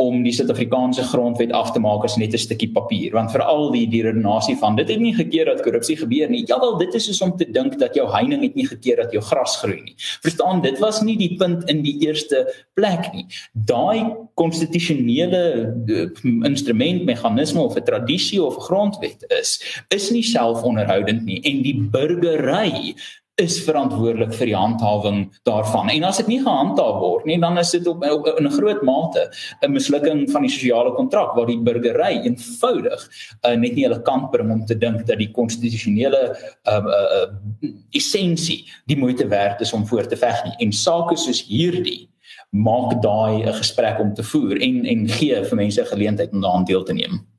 om 0.01 0.23
die 0.25 0.33
Suid-Afrikaanse 0.35 1.05
grondwet 1.11 1.53
af 1.55 1.71
te 1.71 1.79
maak 1.79 2.03
as 2.03 2.17
net 2.17 2.33
'n 2.33 2.43
stukkie 2.43 2.71
papier. 2.73 3.13
Want 3.13 3.31
veral 3.31 3.71
die 3.71 3.87
die 3.87 4.03
redenasie 4.03 4.57
van 4.57 4.75
dit 4.75 4.89
het 4.89 4.99
nie 4.99 5.13
gekeer 5.13 5.45
dat 5.45 5.61
korrupsie 5.63 5.95
gebeur 5.95 6.29
nie. 6.29 6.43
Jawel 6.45 6.77
dit 6.77 6.93
is 6.95 7.05
soos 7.05 7.21
om 7.21 7.37
te 7.37 7.45
dink 7.51 7.79
dat 7.79 7.95
jou 7.95 8.09
heining 8.11 8.41
het 8.43 8.55
nie 8.55 8.67
gekeer 8.67 8.97
dat 8.97 9.11
jou 9.11 9.21
gras 9.21 9.55
groei 9.57 9.81
nie. 9.81 9.95
Verstaan 10.21 10.61
dit 10.61 10.79
was 10.79 11.01
nie 11.01 11.17
die 11.17 11.35
punt 11.37 11.69
in 11.69 11.83
die 11.83 11.95
eerste 12.05 12.47
plek 12.73 13.13
nie. 13.13 13.25
Daai 13.53 14.13
konstitusionele 14.35 15.73
uh, 15.87 16.09
instrument 16.43 17.05
meganisme 17.05 17.61
of 17.61 17.77
'n 17.77 17.83
tradisie 17.83 18.43
of 18.43 18.57
grondwet 18.57 19.23
is 19.39 19.61
is 19.87 20.11
nie 20.11 20.23
selfonderhoudend 20.23 21.23
nie. 21.23 21.41
En 21.43 21.61
die 21.61 21.76
burgery 21.77 22.95
is 23.37 23.59
verantwoordelik 23.61 24.31
vir 24.33 24.49
die 24.49 24.55
handhawing 24.57 25.19
daarvan. 25.45 25.91
En 25.93 26.07
as 26.09 26.17
dit 26.23 26.31
nie 26.31 26.39
gehandhaaf 26.41 26.97
word 27.03 27.27
nie, 27.29 27.37
dan 27.41 27.59
is 27.61 27.69
dit 27.75 27.85
op, 27.89 28.01
op 28.01 28.25
in 28.31 28.47
'n 28.47 28.55
groot 28.55 28.81
mate 28.81 29.29
'n 29.61 29.71
mislukking 29.71 30.25
van 30.31 30.41
die 30.41 30.49
sosiale 30.49 30.93
kontrak 30.95 31.35
waar 31.35 31.45
die 31.45 31.61
burgery 31.61 32.25
eenvoudig 32.25 33.01
uh, 33.45 33.53
net 33.53 33.75
nie 33.75 33.85
hulle 33.85 34.01
kant 34.01 34.31
bring 34.31 34.51
om 34.51 34.65
te 34.65 34.77
dink 34.77 35.05
dat 35.05 35.17
die 35.17 35.31
konstitusionele 35.31 36.33
uh, 36.65 36.73
uh, 36.73 37.07
uh, 37.17 37.69
essensie 37.91 38.65
die 38.87 38.97
moeite 38.97 39.27
werd 39.27 39.61
is 39.61 39.73
om 39.73 39.85
voor 39.85 40.07
te 40.07 40.17
veg 40.17 40.43
nie. 40.45 40.55
En 40.59 40.71
sake 40.71 41.15
soos 41.15 41.45
hierdie 41.45 42.09
maak 42.49 43.01
daai 43.01 43.45
'n 43.45 43.53
gesprek 43.53 43.99
om 43.99 44.13
te 44.13 44.23
voer 44.23 44.57
en 44.61 44.85
en 44.85 45.07
gee 45.07 45.43
vir 45.43 45.55
mense 45.55 45.85
geleentheid 45.85 46.31
om 46.31 46.41
daaraan 46.41 46.65
deel 46.65 46.83
te 46.83 46.93
neem. 46.93 47.36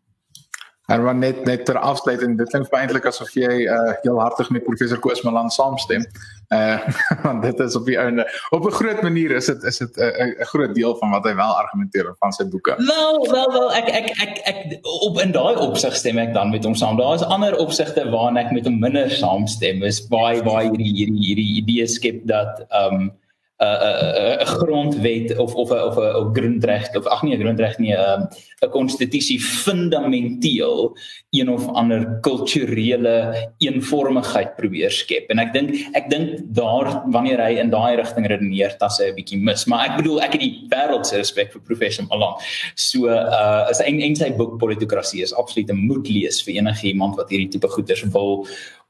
En 0.88 1.02
dan 1.04 1.18
net 1.18 1.44
net 1.44 1.64
ter 1.64 1.78
afsluiting, 1.78 2.38
dit 2.38 2.48
klink 2.48 2.70
eintlik 2.72 3.06
asof 3.10 3.34
jy 3.36 3.66
uh 3.68 3.90
heel 4.00 4.20
hartig 4.22 4.48
met 4.54 4.64
professor 4.64 4.96
Koos 5.04 5.20
Malan 5.26 5.50
saamstem. 5.52 6.06
Uh 6.48 6.78
want 7.26 7.42
dit 7.44 7.60
is 7.60 7.76
op 7.76 7.84
die 7.84 7.98
einde 8.00 8.24
op 8.56 8.64
'n 8.64 8.72
groot 8.78 9.02
manier 9.04 9.34
is 9.36 9.50
dit 9.52 9.66
is 9.68 9.78
dit 9.84 10.00
'n 10.00 10.32
'n 10.40 10.48
groot 10.52 10.74
deel 10.74 10.96
van 10.96 11.10
wat 11.10 11.28
hy 11.28 11.34
wel 11.34 11.52
argumenteer 11.60 12.14
van 12.18 12.32
sy 12.32 12.48
boeke. 12.48 12.74
Wel, 12.78 13.28
wel, 13.34 13.52
wel 13.52 13.74
ek 13.74 13.88
ek 14.00 14.08
ek 14.24 14.40
ek 14.52 14.58
op 15.04 15.20
in 15.20 15.32
daai 15.36 15.60
opsig 15.60 15.96
stem 15.96 16.18
ek 16.18 16.32
dan 16.34 16.50
met 16.50 16.64
hom 16.64 16.74
saam. 16.74 16.96
Daar 16.96 17.14
is 17.14 17.28
ander 17.36 17.56
opsigte 17.56 18.08
waarna 18.10 18.40
ek 18.40 18.52
met 18.52 18.64
hom 18.64 18.80
minder 18.80 19.10
saamstem. 19.10 19.82
Is 19.82 20.00
baie 20.08 20.42
baie 20.42 20.70
hierdie 20.70 20.94
hierdie 20.96 21.24
hierdie 21.26 21.52
idee 21.60 21.86
skep 21.86 22.24
dat 22.24 22.64
um 22.72 23.12
'n 23.58 23.66
'n 23.66 24.40
'n 24.40 24.46
grondwet 24.46 25.36
of 25.36 25.54
of 25.54 25.70
'n 25.70 25.82
of 25.90 25.96
'n 25.98 26.34
grondreg 26.34 26.94
of 26.94 27.06
ag 27.06 27.22
nee 27.22 27.34
'n 27.36 27.42
grondreg 27.42 27.78
nie 27.78 27.94
'n 27.94 28.70
konstitusie 28.70 29.40
fundamenteel 29.40 30.96
een 31.30 31.48
of 31.48 31.68
ander 31.68 32.18
kulturele 32.20 33.50
eenvormigheid 33.58 34.56
probeer 34.56 34.90
skep. 34.90 35.30
En 35.30 35.38
ek 35.38 35.52
dink 35.52 35.74
ek 35.92 36.10
dink 36.10 36.38
daar 36.54 37.02
wanneer 37.10 37.42
hy 37.42 37.58
in 37.58 37.70
daai 37.70 37.96
rigting 37.96 38.26
redeneer 38.26 38.74
dat 38.78 38.94
hy 38.98 39.10
'n 39.10 39.14
bietjie 39.14 39.40
mis. 39.42 39.66
Maar 39.66 39.90
ek 39.90 39.96
bedoel 39.96 40.22
ek 40.22 40.32
het 40.32 40.40
die 40.40 40.66
wêreld 40.70 41.06
se 41.06 41.16
respek 41.16 41.52
vir 41.52 41.60
professor 41.60 42.06
Malan. 42.08 42.38
So 42.74 43.08
uh 43.08 43.66
is 43.70 43.80
en 43.80 44.00
en 44.00 44.16
sy 44.16 44.30
boek 44.30 44.58
politokrasie 44.58 45.22
is 45.22 45.34
absoluut 45.34 45.70
'n 45.70 45.86
moet 45.86 46.08
lees 46.08 46.42
vir 46.42 46.54
enige 46.54 46.86
iemand 46.86 47.16
wat 47.16 47.30
hierdie 47.30 47.50
tipe 47.50 47.68
goeders 47.68 48.02
wil 48.12 48.46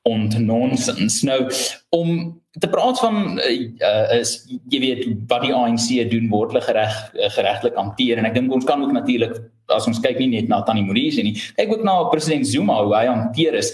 ontnonsens. 0.09 1.23
Nou 1.23 1.49
om 1.89 2.41
te 2.51 2.69
praat 2.69 2.99
van 3.01 3.39
uh, 3.39 4.19
is 4.19 4.33
jy 4.69 4.81
weet 4.83 5.05
wat 5.31 5.45
die 5.45 5.55
ANC 5.55 5.89
doen 6.11 6.27
word 6.33 6.53
hulle 6.53 6.65
gereg 6.65 6.97
uh, 7.15 7.31
geregtelik 7.37 7.79
hanteer. 7.79 8.19
En 8.19 8.29
ek 8.29 8.35
dink 8.37 8.53
ons 8.53 8.67
kan 8.69 8.83
ook 8.83 8.93
natuurlik 8.93 9.39
as 9.75 9.87
ons 9.89 9.99
kyk 10.01 10.17
nie 10.23 10.31
net 10.33 10.49
na 10.49 10.63
Tannie 10.65 10.85
Modise 10.87 11.21
nie 11.25 11.35
kyk 11.59 11.75
ook 11.75 11.83
na 11.85 11.99
president 12.09 12.47
Zuma 12.49 12.79
hoe 12.81 12.95
hy 12.97 13.03
hanteer 13.09 13.59
is. 13.59 13.69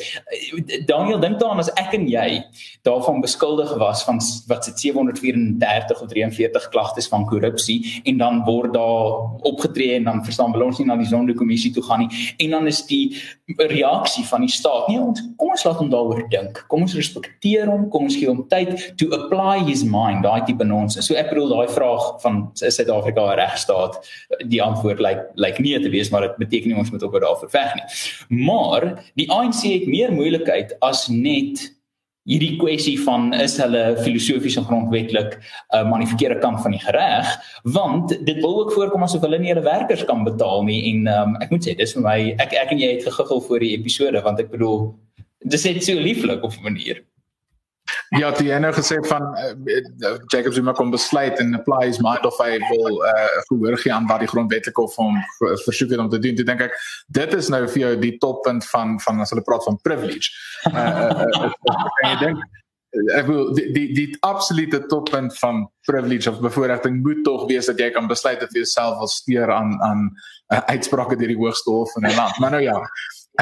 Daniel 0.88 1.20
dink 1.22 1.38
daaraan 1.38 1.62
as 1.62 1.70
ek 1.78 1.94
en 1.94 2.08
jy 2.10 2.40
daarvan 2.86 3.22
beskuldig 3.22 3.70
was 3.78 4.02
van 4.06 4.18
wat 4.50 4.66
se 4.66 4.74
734 4.74 6.02
of 6.02 6.10
43 6.10 6.68
klagtes 6.74 7.08
van 7.12 7.28
korrupsie 7.30 7.78
en 8.10 8.18
dan 8.18 8.42
word 8.48 8.74
daar 8.74 9.46
opgetree 9.46 9.94
en 10.00 10.10
dan 10.10 10.24
verstaan 10.26 10.54
wil 10.56 10.66
ons 10.66 10.82
nie 10.82 10.88
na 10.90 10.98
die 10.98 11.08
sondekommissie 11.10 11.72
toe 11.76 11.84
gaan 11.86 12.04
nie 12.04 12.26
en 12.42 12.58
dan 12.58 12.66
is 12.70 12.82
die 12.90 13.14
reaksie 13.70 14.26
van 14.26 14.42
die 14.46 14.52
staat 14.52 14.90
nee 14.90 14.98
ons 14.98 15.22
kom 15.38 15.54
ons 15.54 15.64
laat 15.66 15.78
hom 15.78 15.92
daaroor 15.92 16.24
dink. 16.32 16.64
Kom 16.66 16.82
ons 16.88 16.98
respekteer 16.98 17.70
hom 17.70 17.86
kom 17.92 18.03
ons 18.04 18.16
gee 18.16 18.30
hom 18.30 18.44
tyd 18.52 18.74
to 19.00 19.10
apply 19.16 19.58
his 19.68 19.84
mind 19.84 20.24
daai 20.26 20.44
tipe 20.48 20.64
nonsens 20.64 21.08
so 21.08 21.18
ek 21.18 21.32
bedoel 21.32 21.52
daai 21.56 21.74
vraag 21.76 22.08
van 22.24 22.40
is 22.60 22.78
Suid-Afrika 22.78 23.26
'n 23.32 23.38
regstaat 23.40 24.00
die 24.52 24.62
antwoord 24.62 25.00
lyk 25.00 25.16
like, 25.16 25.24
lyk 25.34 25.58
like 25.58 25.62
nie 25.62 25.78
te 25.82 25.90
wees 25.90 26.10
maar 26.10 26.28
dit 26.28 26.36
beteken 26.44 26.72
nie 26.72 26.78
ons 26.78 26.90
moet 26.90 27.02
op 27.02 27.12
daarvoor 27.20 27.50
veg 27.50 27.74
nie. 27.78 27.86
Maar 28.44 28.88
die 29.20 29.30
ANC 29.30 29.62
het 29.66 29.86
meer 29.90 30.12
moeilikheid 30.12 30.76
as 30.84 31.08
net 31.08 31.70
hierdie 32.24 32.54
kwessie 32.56 32.96
van 33.04 33.34
is 33.36 33.58
hulle 33.60 33.82
filosofies 34.00 34.56
en 34.56 34.64
grondwetlik 34.64 35.36
'n 35.36 35.40
uh, 35.76 35.84
maar 35.88 36.00
die 36.00 36.08
verkeerde 36.08 36.40
kant 36.40 36.62
van 36.64 36.72
die 36.72 36.80
gereg 36.80 37.28
want 37.64 38.08
dit 38.08 38.38
wil 38.40 38.60
ook 38.60 38.72
voorkom 38.72 39.02
asof 39.04 39.20
hulle 39.26 39.38
nie 39.38 39.52
hulle 39.52 39.66
werkers 39.66 40.04
kan 40.08 40.24
betaal 40.24 40.64
nie 40.64 40.80
en 40.92 41.08
um, 41.16 41.36
ek 41.44 41.50
moet 41.50 41.66
sê 41.66 41.76
dis 41.76 41.92
vir 41.96 42.02
my 42.02 42.18
ek 42.38 42.56
ek 42.64 42.72
en 42.72 42.80
jy 42.80 42.92
het 42.96 43.08
gegiggel 43.08 43.40
voor 43.48 43.60
die 43.60 43.74
episode 43.76 44.22
want 44.24 44.40
ek 44.40 44.50
bedoel 44.50 44.94
dis 45.44 45.64
net 45.64 45.84
so 45.84 46.00
lieflik 46.00 46.42
op 46.42 46.56
'n 46.56 46.64
manier. 46.64 47.04
Ja, 48.20 48.30
die 48.30 48.50
ene 48.52 48.72
gesê 48.72 48.98
van 49.08 49.22
uh, 49.34 50.16
Jacob 50.32 50.52
Zuma 50.52 50.72
kom 50.72 50.90
besluit 50.90 51.38
en 51.38 51.54
apply 51.54 51.86
his 51.86 52.00
mind 52.04 52.26
of 52.26 52.38
hy 52.38 52.58
wil 52.68 53.00
uh, 53.02 53.28
gehoor 53.48 53.78
gee 53.80 53.92
aan 53.92 54.06
wat 54.10 54.22
die 54.22 54.30
grondwetlike 54.30 54.80
hof 54.80 54.96
hom 55.00 55.16
versoek 55.64 55.90
het 55.94 56.02
om 56.02 56.10
te 56.12 56.18
doen. 56.18 56.36
Toe 56.38 56.46
dink 56.46 56.66
ek 56.68 56.76
dit 57.20 57.38
is 57.38 57.48
nou 57.52 57.64
vir 57.68 57.80
jou 57.86 57.94
die 58.02 58.16
toppunt 58.22 58.66
van 58.72 58.98
van 59.02 59.24
as 59.24 59.34
hulle 59.34 59.46
praat 59.46 59.64
van 59.66 59.80
privilege. 59.82 60.30
Uh, 60.70 60.76
uh, 60.76 61.48
uh, 61.72 61.80
en 62.04 62.12
jy 62.12 62.18
dink 62.26 62.44
ek 63.14 63.26
wil 63.26 63.50
die 63.56 63.66
die 63.74 63.88
die 63.94 64.08
absolute 64.26 64.84
toppunt 64.90 65.34
van 65.40 65.64
privilege 65.88 66.30
of 66.30 66.40
bevoordiging 66.40 67.00
moet 67.02 67.24
tog 67.26 67.48
wees 67.50 67.66
dat 67.66 67.80
jy 67.80 67.90
kan 67.94 68.06
besluit 68.10 68.40
dat 68.40 68.52
jy 68.54 68.62
jouself 68.62 68.98
wil 69.00 69.10
steur 69.10 69.50
aan 69.52 69.74
aan 69.82 70.06
uh, 70.52 70.62
uitsprake 70.70 71.18
deur 71.18 71.32
die 71.34 71.40
hoogste 71.40 71.70
hof 71.70 71.92
van 71.92 72.06
'n 72.06 72.16
land. 72.16 72.38
Maar 72.38 72.50
nou 72.50 72.62
ja, 72.62 72.78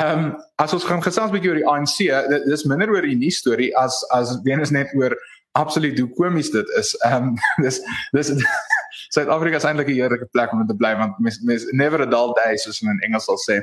Ehm 0.01 0.25
um, 0.25 0.37
as 0.57 0.73
ons 0.73 0.85
gaan 0.89 1.03
gesels 1.05 1.33
bietjie 1.35 1.51
oor 1.51 1.61
die 1.61 1.69
ANC, 1.69 1.97
dit 2.31 2.53
is 2.55 2.65
minder 2.65 2.91
oor 2.91 3.05
die 3.05 3.19
nuus 3.19 3.43
storie 3.43 3.73
as 3.77 3.99
as 4.17 4.39
Venus 4.47 4.73
net 4.73 4.93
oor 4.97 5.13
absoluut 5.59 5.99
hoe 5.99 6.09
komies 6.17 6.49
dit 6.51 6.69
is. 6.81 6.95
Ehm 7.05 7.33
um, 7.33 7.35
dis 7.65 7.81
dis 8.17 8.33
Suid-Afrika 9.13 9.57
is 9.61 9.67
eintlik 9.69 9.89
'n 9.89 9.99
heerlike 9.99 10.29
plek 10.33 10.53
om 10.53 10.65
te 10.67 10.77
bly 10.77 10.95
want 10.97 11.19
mens 11.19 11.41
mens 11.45 11.65
never 11.73 12.01
a 12.01 12.07
dull 12.07 12.33
day 12.41 12.57
soos 12.57 12.81
in 12.81 13.01
Engels 13.05 13.29
sal 13.29 13.41
sê. 13.45 13.61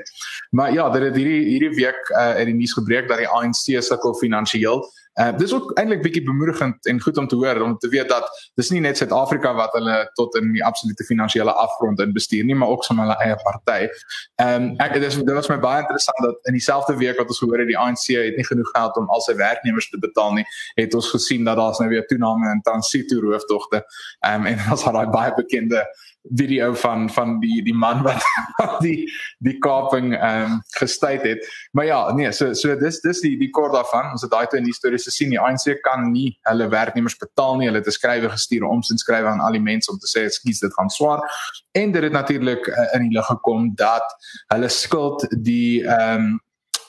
Maar 0.51 0.73
ja, 0.73 0.89
dit 0.89 1.01
het 1.01 1.15
hierdie 1.15 1.41
hierdie 1.49 1.73
week 1.81 2.13
uh, 2.13 2.39
in 2.41 2.51
die 2.51 2.57
nuus 2.61 2.73
gebreek 2.77 3.09
dat 3.09 3.17
die 3.17 3.29
ANC 3.29 3.81
sukkel 3.81 4.13
finansiëel. 4.21 4.85
Uh 5.19 5.37
dis 5.37 5.53
ook 5.53 5.71
eintlik 5.77 6.01
bietjie 6.01 6.23
bemoedigend 6.23 6.85
en 6.85 7.01
goed 7.01 7.17
om 7.17 7.27
te 7.27 7.35
hoor 7.35 7.61
om 7.61 7.77
te 7.77 7.87
weet 7.87 8.09
dat 8.09 8.27
dis 8.55 8.69
nie 8.69 8.79
net 8.79 8.97
Suid-Afrika 8.97 9.53
wat 9.53 9.73
hulle 9.73 9.97
tot 10.13 10.35
in 10.35 10.51
die 10.53 10.63
absolute 10.65 11.03
finansiële 11.03 11.51
afgrond 11.51 11.99
in 11.99 12.13
bestuur 12.13 12.45
nie, 12.45 12.55
maar 12.55 12.69
ook 12.69 12.83
sommer 12.83 13.07
hulle 13.07 13.17
eie 13.25 13.35
party. 13.43 13.87
Ehm 14.35 14.69
um, 14.69 14.69
ek 14.77 14.99
dis 15.01 15.17
dit 15.17 15.33
was 15.35 15.49
my 15.49 15.57
baie 15.59 15.81
interessant 15.81 16.21
dat 16.23 16.51
in 16.51 16.55
dieselfde 16.55 16.95
week 17.01 17.17
wat 17.17 17.27
ons 17.27 17.41
gehoor 17.43 17.63
het 17.63 17.71
die 17.71 17.77
ANC 17.77 18.05
het 18.15 18.37
nie 18.37 18.45
genoeg 18.45 18.69
geld 18.75 18.97
om 19.01 19.09
al 19.09 19.25
sy 19.25 19.35
werknemers 19.35 19.89
te 19.89 19.99
betaal 19.99 20.33
nie, 20.37 20.45
het 20.75 20.93
ons 20.93 21.09
gesien 21.09 21.43
dat 21.43 21.57
daar's 21.57 21.81
nou 21.83 21.89
weer 21.89 22.05
toename 22.07 22.51
in 22.53 22.61
transito 22.61 23.19
rooftogte. 23.19 23.83
Ehm 24.19 24.45
um, 24.45 24.53
en 24.53 24.63
ons 24.77 24.85
het 24.85 24.93
daai 24.93 25.09
baie 25.09 25.33
bekende 25.35 25.83
video 26.23 26.73
van 26.73 27.09
van 27.09 27.39
die 27.39 27.63
die 27.63 27.73
man 27.73 28.01
wat 28.03 28.23
die 28.85 29.11
die 29.39 29.57
kaping 29.57 30.13
ehm 30.15 30.51
um, 30.51 30.61
gestuit 30.77 31.21
het. 31.21 31.47
Maar 31.71 31.85
ja, 31.85 32.11
nee, 32.13 32.31
so 32.31 32.53
so 32.53 32.75
dis 32.75 32.99
dis 33.01 33.21
die 33.21 33.37
die 33.37 33.49
kort 33.49 33.73
daarvan. 33.73 34.11
Ons 34.11 34.21
het 34.21 34.31
daai 34.31 34.47
toe 34.47 34.59
in 34.59 34.65
die 34.65 34.73
stories 34.73 35.03
gesien 35.03 35.29
die 35.29 35.39
ANC 35.39 35.79
kan 35.81 36.11
nie 36.11 36.37
hulle 36.49 36.67
werknemers 36.67 37.17
betaal 37.17 37.57
nie. 37.57 37.67
Hulle 37.67 37.79
het 37.79 37.87
'n 37.87 37.97
skrywe 37.97 38.29
gestuur 38.29 38.63
om 38.63 38.83
sin 38.83 38.97
skrywe 38.97 39.27
aan 39.27 39.39
al 39.39 39.51
die 39.51 39.63
mense 39.63 39.91
om 39.91 39.97
te 39.97 40.07
sê 40.07 40.25
ekskuus 40.25 40.59
dit 40.59 40.73
gaan 40.73 40.89
swaar. 40.89 41.23
En 41.71 41.91
dit 41.91 42.03
het 42.03 42.11
natuurlik 42.11 42.67
uh, 42.67 42.93
in 42.93 43.09
die 43.09 43.17
lig 43.17 43.25
gekom 43.25 43.71
dat 43.75 44.05
hulle 44.47 44.69
skuld 44.69 45.27
die 45.43 45.83
ehm 45.85 46.15
um, 46.15 46.39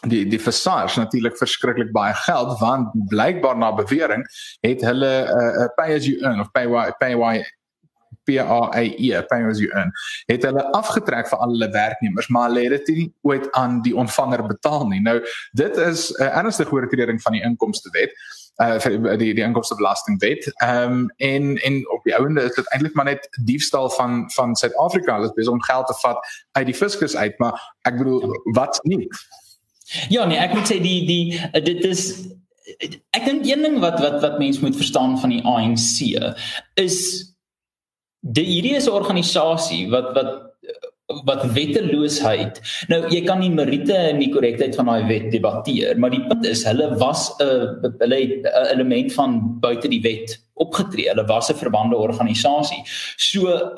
die 0.09 0.27
die 0.27 0.41
versars 0.41 0.97
natuurlik 0.97 1.37
verskriklik 1.37 1.93
baie 1.93 2.15
geld 2.15 2.59
want 2.61 2.89
blykbaar 3.09 3.57
na 3.57 3.73
bewering 3.73 4.25
het 4.61 4.81
hulle 4.81 5.13
'n 5.29 5.41
uh, 5.41 5.63
uh, 5.63 5.69
pay 5.77 5.97
as 5.97 6.07
you 6.07 6.17
earn 6.25 6.41
of 6.41 6.51
pay 6.53 6.67
why 6.67 6.91
pay 6.99 7.15
why 7.15 7.45
PAYE, 8.31 9.23
pay 9.29 9.43
as 9.51 9.59
you 9.59 9.71
earn, 9.75 9.93
het 10.31 10.47
hulle 10.47 10.65
afgetrek 10.79 11.29
vir 11.29 11.39
al 11.39 11.55
hulle 11.57 11.71
werknemers, 11.75 12.29
maar 12.29 12.49
hulle 12.49 12.69
het 12.69 12.87
dit 12.87 12.97
nie 12.97 13.09
ooit 13.27 13.49
aan 13.59 13.81
die 13.83 13.97
ontvanger 13.97 14.47
betaal 14.47 14.87
nie. 14.89 15.01
Nou, 15.01 15.19
dit 15.53 15.77
is 15.77 16.11
'n 16.11 16.23
uh, 16.23 16.37
ernstige 16.37 16.73
oortreding 16.73 17.23
van 17.23 17.33
die 17.33 17.43
inkomstewet 17.43 18.15
uh 18.61 19.17
die 19.17 19.35
die 19.35 19.45
inkomstebelastingwet. 19.45 20.53
Ehm 20.63 20.93
um, 20.93 21.11
en 21.17 21.57
en 21.57 21.91
op 21.91 22.05
die 22.05 22.17
ouende 22.17 22.43
is 22.43 22.55
dit 22.55 22.69
eintlik 22.69 22.95
maar 22.95 23.05
net 23.05 23.29
diefstal 23.45 23.91
van 23.91 24.31
van 24.31 24.57
Suid-Afrika. 24.57 25.15
Hulle 25.15 25.27
is 25.27 25.33
besig 25.33 25.53
om 25.53 25.63
geld 25.63 25.87
te 25.87 25.95
vat 26.01 26.19
uit 26.53 26.67
die 26.67 26.75
fiskus 26.75 27.17
uit, 27.17 27.39
maar 27.39 27.75
ek 27.83 27.97
bedoel 27.97 28.43
wat 28.53 28.81
nie. 28.83 29.09
Ja 30.09 30.25
nee, 30.25 30.39
ek 30.39 30.55
moet 30.55 30.69
sê 30.69 30.77
die 30.83 31.07
die 31.07 31.41
dit 31.65 31.85
is 31.85 32.05
ek 33.11 33.25
dink 33.25 33.47
een 33.49 33.65
ding 33.65 33.79
wat 33.83 33.99
wat 34.01 34.21
wat 34.21 34.39
mense 34.39 34.61
moet 34.61 34.77
verstaan 34.77 35.19
van 35.19 35.33
die 35.33 35.43
ANC 35.45 36.13
is 36.75 36.99
die 38.21 38.45
hierdie 38.45 38.77
is 38.77 38.87
'n 38.87 38.93
organisasie 38.93 39.91
wat 39.91 40.15
wat 40.15 40.51
wat 41.27 41.43
wetteloosheid. 41.55 42.61
Nou 42.89 43.01
jy 43.11 43.25
kan 43.27 43.41
die 43.41 43.51
meriete 43.51 43.95
en 43.95 44.21
die 44.23 44.31
korrektheid 44.31 44.77
van 44.77 44.87
daai 44.87 45.09
wet 45.09 45.31
debatteer, 45.33 45.99
maar 45.99 46.11
die 46.11 46.23
punt 46.29 46.47
is 46.47 46.65
hulle 46.65 46.95
was 46.99 47.33
'n 47.41 47.97
hulle 47.99 48.21
het 48.21 48.47
'n 48.47 48.67
element 48.75 49.13
van 49.13 49.59
buite 49.61 49.89
die 49.89 50.03
wet 50.03 50.39
opgetree. 50.61 51.09
Hulle 51.09 51.27
was 51.29 51.51
'n 51.51 51.59
verbande 51.59 51.97
organisasie. 51.97 52.83
So 53.17 53.49
uh, 53.49 53.71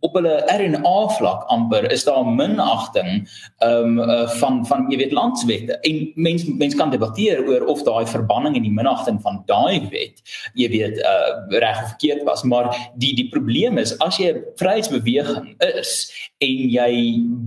op 0.00 0.14
hulle 0.16 0.42
RNA 0.48 0.98
vlak 1.18 1.44
amper 1.52 1.90
is 1.90 2.04
daar 2.04 2.26
minagting 2.26 3.28
ehm 3.58 3.98
um, 3.98 4.28
van 4.40 4.66
van 4.66 4.86
jy 4.90 4.96
weet 4.96 5.12
landswette. 5.12 5.78
En 5.80 6.10
mense 6.14 6.54
mense 6.56 6.76
kan 6.76 6.90
debatteer 6.90 7.44
oor 7.46 7.66
of 7.66 7.82
daai 7.82 8.06
verbanning 8.06 8.56
en 8.56 8.62
die 8.62 8.78
minagting 8.80 9.20
van 9.22 9.42
daai 9.46 9.88
wet 9.90 10.22
jy 10.54 10.68
weet 10.68 10.98
uh, 10.98 11.58
reg 11.58 11.82
of 11.82 11.88
verkeerd 11.94 12.22
was, 12.28 12.42
maar 12.42 12.70
die 12.94 13.14
die 13.14 13.28
probleem 13.28 13.78
is 13.78 13.94
as 14.04 14.18
jy 14.18 14.32
'n 14.32 14.42
vryheidsbeweging 14.60 15.56
is 15.78 15.92
en 16.38 16.70
jy 16.70 16.92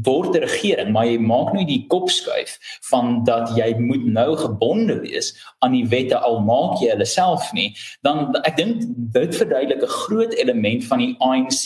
word 0.04 0.36
'n 0.36 0.44
regering, 0.44 0.92
maar 0.92 1.06
jy 1.06 1.20
maak 1.20 1.54
nou 1.54 1.66
die 1.66 1.86
kop 1.88 2.10
skuif 2.10 2.58
van 2.90 3.24
dat 3.24 3.56
jy 3.56 3.76
moet 3.78 4.06
nou 4.06 4.36
gebonde 4.36 5.00
wees 5.00 5.34
aan 5.60 5.72
die 5.72 5.88
wette 5.88 6.18
al 6.18 6.40
maak 6.40 6.82
jy 6.82 6.90
hulle 6.90 7.06
self 7.06 7.54
nie, 7.54 7.76
dan 8.02 8.36
ek 8.44 8.58
dink 8.58 8.67
dink 8.68 8.86
dit 9.16 9.36
verduidelik 9.42 9.82
'n 9.84 9.96
groot 10.04 10.34
element 10.34 10.86
van 10.86 11.00
die 11.04 11.16
ANC 11.20 11.66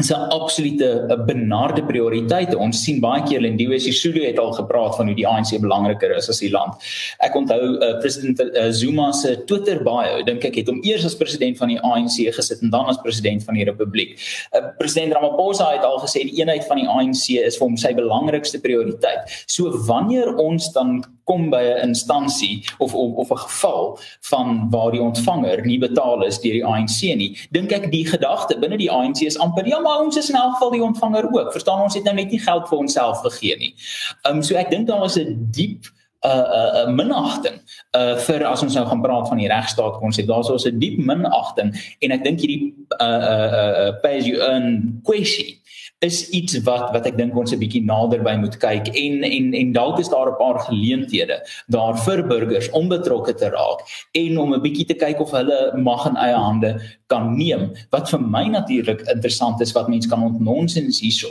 is 0.00 0.10
'n 0.10 0.28
absolute 0.32 0.88
benarde 1.26 1.82
prioriteit. 1.84 2.54
Ons 2.54 2.82
sien 2.84 3.00
baie 3.00 3.22
keer 3.22 3.44
in 3.44 3.56
die 3.56 3.78
Sisulu 3.78 4.24
het 4.24 4.38
al 4.38 4.52
gepraat 4.52 4.96
van 4.96 5.06
hoe 5.06 5.16
die 5.16 5.26
ANC 5.26 5.60
belangriker 5.60 6.16
is 6.16 6.28
as 6.28 6.40
die 6.40 6.50
land. 6.50 6.74
Ek 7.18 7.34
onthou 7.34 7.60
uh, 7.76 7.98
president 8.00 8.40
uh, 8.40 8.70
Zuma 8.70 9.12
se 9.12 9.36
Twitter 9.44 9.82
bio, 9.84 10.22
dink 10.24 10.44
ek 10.44 10.56
het 10.56 10.68
hom 10.68 10.80
eers 10.82 11.04
as 11.04 11.16
president 11.16 11.58
van 11.58 11.68
die 11.68 11.80
ANC 11.80 12.16
gesit 12.34 12.62
en 12.62 12.70
dan 12.70 12.86
as 12.86 13.00
president 13.04 13.44
van 13.44 13.54
die 13.54 13.64
Republiek. 13.64 14.16
Uh, 14.52 14.72
president 14.78 15.12
Ramaphosa 15.12 15.70
het 15.76 15.84
al 15.84 16.00
gesê 16.00 16.24
die 16.24 16.40
eenheid 16.40 16.66
van 16.66 16.76
die 16.76 16.88
ANC 16.88 17.28
is 17.44 17.58
vir 17.58 17.66
hom 17.68 17.76
sy 17.76 17.94
belangrikste 17.94 18.60
prioriteit. 18.60 19.28
So 19.46 19.70
wanneer 19.86 20.34
ons 20.36 20.72
dan 20.72 21.04
kom 21.30 21.50
by 21.50 21.62
'n 21.62 21.88
instansie 21.90 22.64
of 22.78 22.94
of 22.94 23.14
of 23.22 23.30
'n 23.30 23.42
geval 23.46 23.98
van 24.20 24.66
waar 24.70 24.90
die 24.90 25.02
ontvanger 25.02 25.66
nie 25.66 25.78
betaal 25.78 26.26
is 26.26 26.40
deur 26.40 26.52
die 26.58 26.64
ANC 26.64 27.00
nie, 27.16 27.38
dink 27.50 27.72
ek 27.72 27.90
die 27.90 28.06
gedagte 28.06 28.58
binne 28.58 28.76
die 28.76 28.90
ANC 28.90 29.22
is 29.22 29.38
amper 29.38 29.66
ja, 29.66 29.78
maar 29.78 30.02
ons 30.02 30.16
is 30.16 30.30
in 30.30 30.36
elk 30.36 30.52
geval 30.52 30.70
die 30.70 30.82
ontvanger 30.82 31.24
ook. 31.32 31.52
Verstaan 31.52 31.82
ons 31.82 31.94
het 31.94 32.04
nou 32.04 32.14
net 32.14 32.30
nie 32.30 32.40
geld 32.40 32.68
vir 32.68 32.78
onsself 32.78 33.22
gegee 33.22 33.56
nie. 33.56 33.74
Ehm 34.22 34.36
um, 34.36 34.42
so 34.42 34.54
ek 34.54 34.70
dink 34.70 34.86
daar 34.86 35.04
is 35.04 35.18
'n 35.18 35.48
diep 35.50 35.84
'n 36.24 36.28
uh, 36.28 36.34
'n 36.34 36.76
uh, 36.76 36.82
uh, 36.82 36.94
minagting 36.94 37.60
uh 37.96 38.16
vir 38.16 38.44
as 38.44 38.62
ons 38.62 38.74
nou 38.74 38.86
gaan 38.86 39.02
praat 39.02 39.28
van 39.28 39.38
die 39.38 39.48
regstaat 39.48 39.98
konsep. 39.98 40.26
Daar's 40.26 40.50
also 40.50 40.68
'n 40.68 40.78
diep 40.78 40.98
minagting 40.98 41.72
en 42.00 42.10
ek 42.10 42.24
dink 42.24 42.40
hierdie 42.40 42.74
uh 43.00 43.22
uh 43.32 43.50
uh 43.56 43.92
pay 44.02 44.18
as 44.18 44.26
you 44.26 44.36
earn 44.36 45.00
kwessie 45.02 45.59
is 46.00 46.28
iets 46.32 46.56
wat 46.64 46.94
wat 46.94 47.06
ek 47.10 47.16
dink 47.18 47.36
ons 47.36 47.52
'n 47.52 47.60
bietjie 47.60 47.82
naderby 47.84 48.32
moet 48.40 48.56
kyk 48.60 48.88
en 48.88 49.24
en 49.24 49.52
en 49.54 49.72
dalk 49.72 49.98
is 50.00 50.08
daar 50.08 50.30
'n 50.30 50.38
paar 50.38 50.58
geleenthede 50.68 51.36
daar 51.68 51.96
vir 52.06 52.22
burgers 52.26 52.70
om 52.70 52.88
betrokke 52.88 53.34
te 53.34 53.48
raak 53.52 53.84
en 54.12 54.38
om 54.38 54.54
'n 54.54 54.62
bietjie 54.62 54.86
te 54.86 54.94
kyk 54.94 55.20
of 55.20 55.30
hulle 55.30 55.76
mag 55.76 56.06
in 56.06 56.16
eie 56.16 56.36
hande 56.36 56.80
kan 57.06 57.36
neem. 57.36 57.72
Wat 57.90 58.08
vir 58.08 58.20
my 58.20 58.44
natuurlik 58.48 59.00
interessant 59.00 59.60
is 59.60 59.72
wat 59.72 59.88
mense 59.88 60.08
kan 60.08 60.22
ontnonsens 60.22 61.00
hierso 61.00 61.28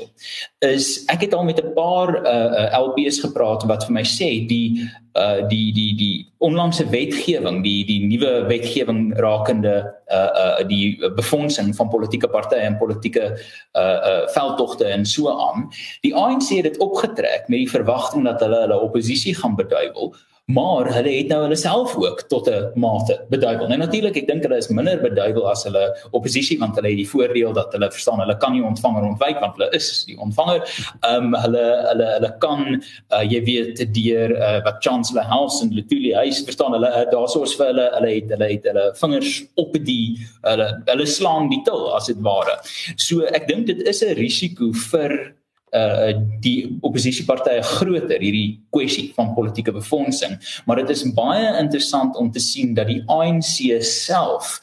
is 0.59 1.05
ek 1.07 1.21
het 1.21 1.33
al 1.33 1.43
met 1.43 1.59
'n 1.59 1.73
paar 1.73 2.09
uh, 2.25 2.69
uh 2.69 2.79
LPs 2.85 3.19
gepraat 3.25 3.63
wat 3.63 3.85
vir 3.85 3.93
my 3.93 4.03
sê 4.03 4.47
die 4.47 4.85
uh 5.17 5.47
die 5.49 5.73
die 5.73 5.95
die 5.97 6.15
onlangse 6.37 6.85
wetgewing 6.89 7.63
die 7.63 7.85
die 7.85 7.99
nuwe 8.05 8.45
wetgewing 8.47 9.13
rakende 9.17 9.75
uh 10.07 10.29
uh 10.43 10.67
die 10.67 10.97
befondsing 11.15 11.75
van 11.75 11.89
politieke 11.89 12.27
partye 12.29 12.61
en 12.61 12.77
politieke 12.77 13.25
uh 13.73 13.81
uh 13.81 14.27
veldtogte 14.35 14.85
en 14.85 15.05
so 15.05 15.29
aan. 15.29 15.69
Die 16.01 16.15
ANC 16.15 16.49
het 16.49 16.63
dit 16.63 16.77
opgetrek 16.77 17.47
met 17.47 17.65
die 17.65 17.69
verwagting 17.69 18.25
dat 18.29 18.39
hulle 18.45 18.61
hulle 18.65 18.79
oppositie 18.79 19.35
gaan 19.35 19.55
beduiwel 19.55 20.13
maar 20.49 20.87
hulle 20.93 21.11
het 21.13 21.29
nou 21.29 21.41
hulle 21.43 21.57
self 21.59 21.95
ook 21.95 22.21
tot 22.31 22.47
'n 22.49 22.71
mate 22.75 23.19
beduiwel. 23.29 23.67
Nou 23.67 23.77
natuurlik, 23.77 24.17
ek 24.17 24.27
dink 24.27 24.43
hulle 24.43 24.57
is 24.57 24.67
minder 24.69 24.97
beduiwel 25.01 25.49
as 25.49 25.63
hulle 25.63 25.95
oppositie 26.11 26.57
want 26.59 26.75
hulle 26.75 26.89
het 26.89 26.97
die 26.97 27.09
voordeel 27.09 27.53
dat 27.53 27.73
hulle 27.73 27.91
verstaan 27.91 28.19
hulle 28.19 28.37
kan 28.37 28.53
nie 28.53 28.63
ontvanger 28.63 29.03
ontwyk 29.03 29.39
want 29.39 29.57
hulle 29.57 29.69
is 29.71 30.05
die 30.05 30.17
ontvanger. 30.17 30.61
Ehm 31.01 31.33
um, 31.33 31.41
hulle 31.41 31.65
hulle 31.89 32.07
hulle 32.15 32.31
kan 32.39 32.81
uh, 33.13 33.23
jy 33.23 33.43
weet 33.43 33.93
deur 33.93 34.31
uh, 34.31 34.63
wat 34.63 34.81
Chancellor 34.81 35.23
House 35.23 35.63
en 35.63 35.73
Lutuli 35.73 36.13
huis 36.13 36.43
verstaan 36.43 36.73
hulle 36.73 36.89
uh, 36.89 37.05
daarsoos 37.11 37.55
vir 37.55 37.65
hulle 37.65 37.89
hulle 37.93 38.13
het 38.15 38.29
hulle 38.29 38.49
het 38.53 38.63
hulle 38.63 38.85
vingers 39.01 39.43
op 39.55 39.73
die 39.73 40.17
hulle 40.41 40.69
hulle 40.85 41.05
slaan 41.05 41.49
die 41.49 41.61
til 41.63 41.93
as 41.93 42.05
dit 42.05 42.21
ware. 42.21 42.57
So 42.97 43.21
ek 43.21 43.47
dink 43.47 43.67
dit 43.67 43.81
is 43.87 44.01
'n 44.03 44.15
risiko 44.15 44.73
vir 44.73 45.35
uh 45.75 46.13
die 46.41 46.77
oppositiepartye 46.81 47.61
groter 47.61 48.21
hierdie 48.21 48.59
kwessie 48.73 49.09
van 49.15 49.33
politieke 49.33 49.73
befondsing. 49.75 50.37
Maar 50.65 50.83
dit 50.83 50.95
is 50.95 51.03
baie 51.13 51.57
interessant 51.59 52.15
om 52.17 52.31
te 52.31 52.39
sien 52.39 52.73
dat 52.73 52.87
die 52.87 53.03
ANC 53.05 53.83
self 53.85 54.59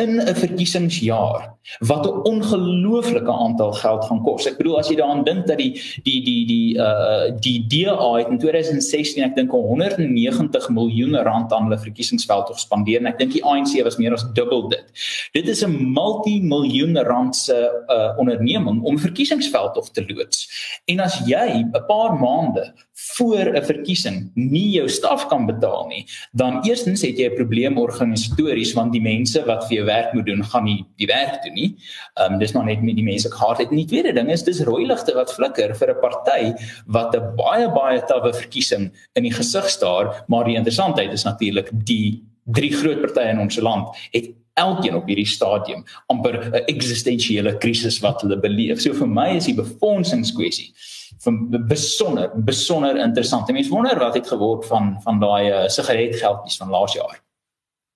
in 0.00 0.20
'n 0.20 0.34
verkiesingsjaar 0.34 1.58
wat 1.78 2.06
'n 2.06 2.22
ongelooflike 2.32 3.32
aantal 3.32 3.72
geld 3.72 4.04
gaan 4.04 4.22
kos. 4.22 4.46
Ek 4.46 4.56
bedoel 4.56 4.78
as 4.78 4.88
jy 4.88 4.96
daaraan 4.96 5.24
dink 5.24 5.46
dat 5.46 5.58
die 5.58 5.72
die 6.02 6.20
die 6.24 6.46
die 6.46 6.78
uh 6.78 7.30
die 7.40 7.66
DA 7.66 8.12
het 8.18 8.28
in 8.28 8.38
2016 8.38 9.22
ek 9.24 9.34
dink 9.36 9.50
190 9.50 10.68
miljoen 10.68 11.16
rand 11.16 11.52
aan 11.52 11.62
hulle 11.62 11.78
verkiesingsveld 11.78 12.46
tog 12.46 12.58
spandeer 12.58 13.00
en 13.00 13.06
ek 13.06 13.18
dink 13.18 13.32
die 13.32 13.44
ANC 13.44 13.82
was 13.84 13.96
meer 13.96 14.12
as 14.12 14.26
dubbel 14.32 14.68
dit. 14.68 14.84
Dit 15.32 15.48
is 15.48 15.64
'n 15.64 15.92
multimiljoen 15.92 16.98
rand 16.98 17.36
se 17.36 17.58
uh 17.88 18.18
onderneming 18.18 18.82
om 18.82 18.98
verkiesingsveld 18.98 19.74
tog 19.74 19.90
te 19.90 20.04
loods. 20.08 20.48
En 20.84 21.00
as 21.00 21.20
jy 21.26 21.62
'n 21.62 21.84
paar 21.86 22.18
maande 22.18 22.74
voor 23.00 23.52
'n 23.54 23.64
verkiesing 23.64 24.30
nie 24.34 24.70
jou 24.70 24.88
staf 24.88 25.26
kan 25.28 25.46
betaal 25.46 25.86
nie, 25.88 26.06
dan 26.32 26.60
eerstens 26.64 27.02
het 27.02 27.18
jy 27.18 27.28
'n 27.28 27.34
probleem 27.34 27.78
organisatories 27.78 28.72
want 28.72 28.92
die 28.92 29.00
mense 29.00 29.44
wat 29.46 29.66
vir 29.68 29.76
jou 29.76 29.86
werk 29.86 30.12
moet 30.14 30.26
doen, 30.26 30.44
gaan 30.44 30.64
nie 30.64 30.84
die 30.96 31.06
werk 31.06 31.42
doen 31.42 31.54
nie. 31.54 31.76
Ehm 32.14 32.32
um, 32.32 32.38
dis 32.38 32.52
maar 32.52 32.64
net 32.64 32.82
met 32.82 32.96
die 32.96 33.04
mense 33.04 33.30
gehad 33.30 33.58
het. 33.58 33.70
En 33.70 33.76
die 33.76 33.86
tweede 33.86 34.12
ding 34.12 34.30
is 34.30 34.42
dis 34.42 34.60
rooi 34.60 34.86
ligte 34.86 35.14
wat 35.14 35.32
flikker 35.32 35.74
vir 35.74 35.90
'n 35.90 36.00
party 36.00 36.52
wat 36.86 37.16
'n 37.16 37.36
baie 37.36 37.68
baie 37.68 38.02
tawwe 38.02 38.32
verkiesing 38.32 38.92
in 39.14 39.22
die 39.22 39.32
gesig 39.32 39.68
staar, 39.68 40.24
maar 40.28 40.44
die 40.44 40.56
interessantheid 40.56 41.12
is 41.12 41.24
natuurlik 41.24 41.70
die 41.72 42.22
drie 42.44 42.72
groot 42.72 43.00
partye 43.00 43.30
in 43.30 43.38
ons 43.38 43.58
land 43.60 43.88
het 44.10 44.30
elkeen 44.54 44.96
op 44.96 45.06
hierdie 45.06 45.26
stadium 45.26 45.84
amper 46.06 46.38
'n 46.50 46.64
eksistensiële 46.66 47.56
krisis 47.58 48.00
wat 48.00 48.22
hulle 48.22 48.40
beleef. 48.40 48.80
So 48.80 48.94
vir 48.94 49.08
my 49.08 49.28
is 49.36 49.44
die 49.44 49.54
befondsingskwessie 49.54 50.72
van 51.20 51.66
besonder 51.68 52.30
besonder 52.34 52.96
interessant. 52.96 53.52
Mense 53.52 53.70
wonder 53.70 53.98
wat 53.98 54.14
het 54.14 54.28
geword 54.28 54.66
van 54.66 54.96
van 55.02 55.20
daai 55.20 55.50
uh, 55.50 55.68
sigaretgeldjies 55.68 56.56
van 56.56 56.68
laas 56.68 56.92
jaar. 56.92 57.20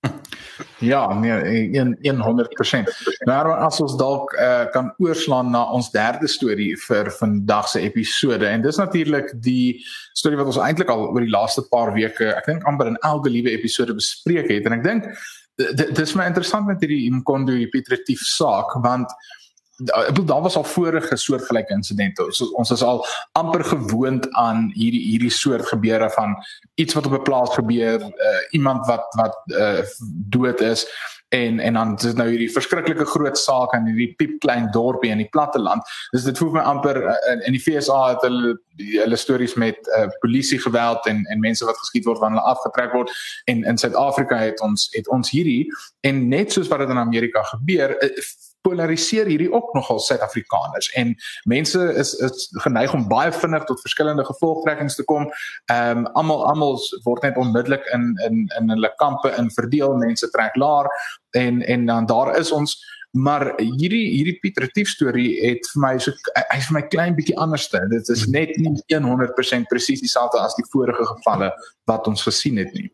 Ja, 0.78 1.14
nee, 1.14 1.70
100%. 2.22 3.24
Maar 3.24 3.56
as 3.56 3.80
ons 3.80 3.96
dalk 3.96 4.32
uh, 4.32 4.64
kan 4.70 4.94
oorslaan 4.98 5.50
na 5.50 5.64
ons 5.72 5.90
derde 5.90 6.28
storie 6.28 6.76
vir 6.78 7.10
vandag 7.18 7.68
se 7.68 7.80
episode 7.80 8.46
en 8.46 8.62
dis 8.62 8.76
natuurlik 8.76 9.32
die 9.42 9.80
storie 10.12 10.38
wat 10.38 10.46
ons 10.52 10.60
eintlik 10.62 10.90
al 10.92 11.08
oor 11.08 11.24
die 11.24 11.32
laaste 11.32 11.64
paar 11.70 11.94
weke, 11.94 12.34
ek 12.36 12.46
dink 12.46 12.66
amper 12.68 12.92
in 12.92 13.00
elke 13.02 13.32
liewe 13.32 13.50
episode 13.50 13.96
bespreek 13.96 14.50
het 14.52 14.66
en 14.66 14.78
ek 14.78 14.84
dink 14.84 15.08
dis 15.56 16.14
my 16.14 16.26
interessant 16.26 16.66
met 16.66 16.80
hierdie 16.82 17.06
Imkondo 17.06 17.54
Petretief 17.70 18.20
saak 18.26 18.74
want 18.82 19.12
ek 19.82 20.12
bedoel 20.14 20.26
daar 20.26 20.42
was 20.42 20.56
al 20.56 20.64
vorige 20.64 21.16
soortgelyke 21.18 21.74
insidente. 21.74 22.26
So, 22.30 22.46
ons 22.54 22.70
is 22.70 22.82
al 22.82 23.00
amper 23.32 23.64
gewoond 23.64 24.28
aan 24.38 24.68
hierdie 24.74 25.02
hierdie 25.02 25.32
soort 25.34 25.66
gebeure 25.66 26.10
van 26.14 26.36
iets 26.78 26.94
wat 26.94 27.06
op 27.06 27.16
'n 27.18 27.22
plaas 27.22 27.54
gebeur, 27.54 28.00
uh, 28.02 28.42
iemand 28.50 28.86
wat 28.86 29.06
wat 29.18 29.34
uh, 29.46 29.82
dood 30.30 30.60
is 30.60 30.86
en 31.35 31.61
en 31.61 31.75
dan 31.75 31.94
is 31.97 32.14
nou 32.14 32.27
hierdie 32.31 32.51
verskriklike 32.53 33.07
groot 33.11 33.38
saak 33.38 33.75
in 33.79 33.88
hierdie 33.90 34.12
piep 34.18 34.37
klein 34.44 34.68
dorpie 34.75 35.11
in 35.11 35.23
die 35.23 35.31
platte 35.33 35.59
land. 35.62 35.83
Dus 36.14 36.27
dit 36.29 36.38
voel 36.38 36.55
my 36.55 36.64
amper 36.75 37.01
uh, 37.11 37.35
in 37.49 37.57
die 37.57 37.62
FSA 37.62 38.01
het 38.12 38.27
hulle 38.27 38.55
hulle 38.77 39.18
stories 39.18 39.55
met 39.61 39.90
uh, 39.99 40.07
polisie 40.23 40.61
geweld 40.62 41.07
en 41.11 41.25
en 41.31 41.42
mense 41.42 41.66
wat 41.66 41.79
geskiet 41.83 42.07
word 42.11 42.23
wanneer 42.23 42.42
hulle 42.42 42.55
afgetrek 42.55 42.94
word 42.94 43.12
en 43.51 43.62
in 43.64 43.79
Suid-Afrika 43.79 44.38
het 44.38 44.62
ons 44.66 44.88
het 44.94 45.11
ons 45.14 45.31
hierdie 45.31 45.68
en 46.07 46.27
net 46.29 46.53
soos 46.53 46.70
wat 46.73 46.85
dit 46.85 46.94
in 46.94 47.03
Amerika 47.03 47.42
gebeur 47.55 47.97
uh, 47.99 48.11
polariseer 48.64 49.29
hierdie 49.29 49.50
ook 49.53 49.72
nogal 49.77 50.00
Suid-Afrikaners 50.00 50.90
en 51.00 51.14
mense 51.50 51.81
is 52.00 52.14
is 52.24 52.48
geneig 52.64 52.94
om 52.96 53.07
baie 53.09 53.33
vinnig 53.33 53.64
tot 53.68 53.83
verskillende 53.85 54.24
gevolgtrekkings 54.24 54.96
te 54.98 55.05
kom. 55.05 55.29
Ehm 55.72 56.05
um, 56.05 56.09
almal 56.20 56.46
almal 56.48 56.81
word 57.05 57.22
net 57.29 57.40
onmiddellik 57.40 57.87
in 57.96 58.12
in 58.27 58.44
in 58.59 58.74
hulle 58.74 58.92
kampe 59.03 59.35
in 59.38 59.50
verdeel. 59.59 59.96
Mense 60.00 60.31
trek 60.31 60.57
laer 60.57 60.90
en 61.37 61.62
en 61.62 61.87
dan 61.87 62.07
daar 62.07 62.37
is 62.38 62.53
ons 62.53 62.77
maar 63.14 63.53
hierdie 63.61 64.07
hierdie 64.11 64.38
Pieter 64.42 64.66
Retief 64.66 64.88
storie 64.90 65.37
het 65.38 65.68
vir 65.72 65.83
my 65.85 65.92
so 66.03 66.12
hy's 66.50 66.66
vir 66.70 66.79
my 66.81 66.83
klein 66.90 67.14
bietjie 67.18 67.37
anderste. 67.38 67.85
Dit 67.92 68.11
is 68.11 68.27
net 68.27 68.57
nie 68.59 68.74
100% 68.90 69.70
presies 69.70 70.03
dieselfde 70.03 70.40
as 70.42 70.57
die 70.59 70.66
vorige 70.72 71.07
gevalle 71.12 71.53
wat 71.90 72.11
ons 72.11 72.27
gesien 72.27 72.59
het 72.59 72.74
nie. 72.74 72.88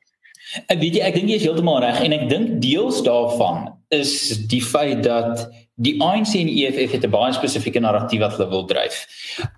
Ek 0.67 0.81
weet 0.81 0.99
jy 0.99 1.03
ek 1.07 1.15
dink 1.15 1.31
jy 1.31 1.39
is 1.39 1.47
heeltemal 1.47 1.81
reg 1.85 2.01
en 2.03 2.15
ek 2.17 2.29
dink 2.31 2.59
deels 2.63 3.03
daarvan 3.07 3.69
is 3.95 4.13
die 4.51 4.63
feit 4.63 5.03
dat 5.07 5.47
die 5.81 5.97
ANC 6.03 6.35
en 6.37 6.51
die 6.51 6.67
EFF 6.67 6.93
het 6.97 7.07
'n 7.07 7.11
baie 7.11 7.33
spesifieke 7.33 7.81
narratief 7.81 8.21
wat 8.21 8.37
hulle 8.37 8.51
wil 8.51 8.67
dryf. 8.67 9.07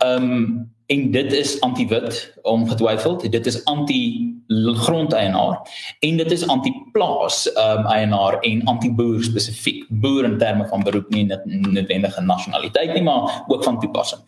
Um 0.05 0.71
en 0.93 1.11
dit 1.11 1.33
is 1.33 1.61
anti-wit 1.61 2.35
ongetwyfeld, 2.43 3.33
dit 3.33 3.47
is 3.47 3.65
anti-grondeienaar 3.65 5.57
en 6.01 6.17
dit 6.17 6.31
is 6.33 6.47
anti-plaas 6.47 7.49
um 7.57 7.87
eienaar 7.87 8.41
en 8.41 8.65
anti-boer 8.65 9.23
spesifiek. 9.25 9.87
Boer 9.89 10.25
in 10.25 10.39
terme 10.39 10.69
van 10.69 10.83
beroep 10.83 11.09
nie 11.11 11.25
net 11.25 11.45
noodwendige 11.45 12.21
nasionaliteit 12.21 12.93
nie, 12.95 13.03
maar 13.03 13.45
ook 13.49 13.65
van 13.65 13.81
toepassing. 13.81 14.21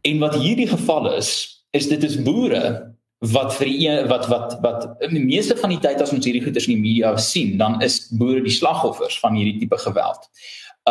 En 0.00 0.18
wat 0.18 0.34
hierdie 0.34 0.68
geval 0.68 1.12
is, 1.14 1.62
is 1.70 1.88
dit 1.88 2.02
is 2.04 2.22
boere 2.22 2.91
wat 3.22 3.54
vir 3.54 3.68
een 3.70 4.08
wat 4.10 4.26
wat 4.26 4.56
wat 4.60 4.88
in 5.06 5.14
die 5.14 5.24
meeste 5.24 5.56
van 5.56 5.70
die 5.70 5.78
tyd 5.78 6.00
as 6.02 6.10
ons 6.12 6.24
hierdie 6.26 6.42
goeders 6.42 6.66
in 6.66 6.74
die 6.74 6.82
media 6.88 7.14
sien, 7.16 7.54
dan 7.58 7.78
is 7.82 8.08
boere 8.18 8.42
die 8.42 8.54
slagoffers 8.54 9.20
van 9.22 9.38
hierdie 9.38 9.60
tipe 9.62 9.78
geweld. 9.78 10.26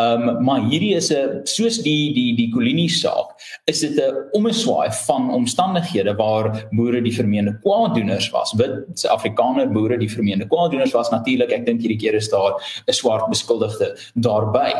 Ehm 0.00 0.28
um, 0.28 0.44
maar 0.44 0.62
hierdie 0.64 0.94
is 0.96 1.10
'n 1.12 1.40
soos 1.44 1.82
die 1.84 2.14
die 2.14 2.32
die 2.36 2.48
kolonie 2.48 2.88
saak, 2.88 3.36
is 3.66 3.80
dit 3.80 4.00
'n 4.00 4.14
omeswaai 4.32 4.88
van 5.06 5.30
omstandighede 5.30 6.16
waar 6.16 6.68
boere 6.70 7.02
die 7.02 7.12
vermeende 7.12 7.58
kwaaddoeners 7.60 8.30
was. 8.30 8.54
Wit 8.56 8.88
Suid-Afrikaner 8.94 9.68
boere 9.68 9.98
die 9.98 10.08
vermeende 10.10 10.46
kwaaddoeners 10.46 10.92
was 10.92 11.10
natuurlik. 11.10 11.52
Ek 11.52 11.66
dink 11.66 11.80
hierdie 11.80 11.98
keer 11.98 12.14
is 12.14 12.30
daar 12.30 12.56
'n 12.88 12.92
swart 12.92 13.28
beskuldigde 13.28 13.98
daarbey. 14.14 14.72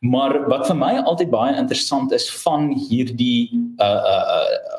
Maar 0.00 0.48
wat 0.48 0.66
vir 0.66 0.76
my 0.76 1.02
altyd 1.04 1.30
baie 1.30 1.56
interessant 1.56 2.12
is 2.12 2.30
van 2.30 2.72
hierdie 2.88 3.50
uh 3.78 3.84
uh, 3.84 4.24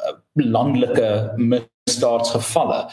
uh 0.10 0.14
landelike 0.34 1.30
misdaadsgevalle 1.98 2.86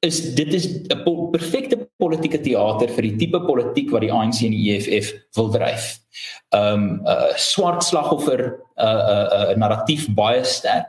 is 0.00 0.34
dit 0.34 0.54
is 0.54 0.66
'n 0.66 1.30
perfekte 1.32 1.88
politieke 1.98 2.38
teater 2.40 2.88
vir 2.88 3.02
die 3.02 3.16
tipe 3.16 3.40
politiek 3.40 3.90
wat 3.90 4.00
die 4.00 4.12
ANC 4.12 4.44
en 4.46 4.54
die 4.54 4.70
EFF 4.76 5.12
wil 5.34 5.50
dryf. 5.50 5.98
Um 6.54 7.02
uh, 7.06 7.34
swart 7.34 7.82
slagoffer 7.82 8.38
'n 8.38 8.52
uh, 8.78 8.86
'n 8.86 9.00
uh, 9.10 9.48
'n 9.48 9.50
uh, 9.50 9.56
narratief 9.58 10.06
baie 10.14 10.44
sterk. 10.44 10.86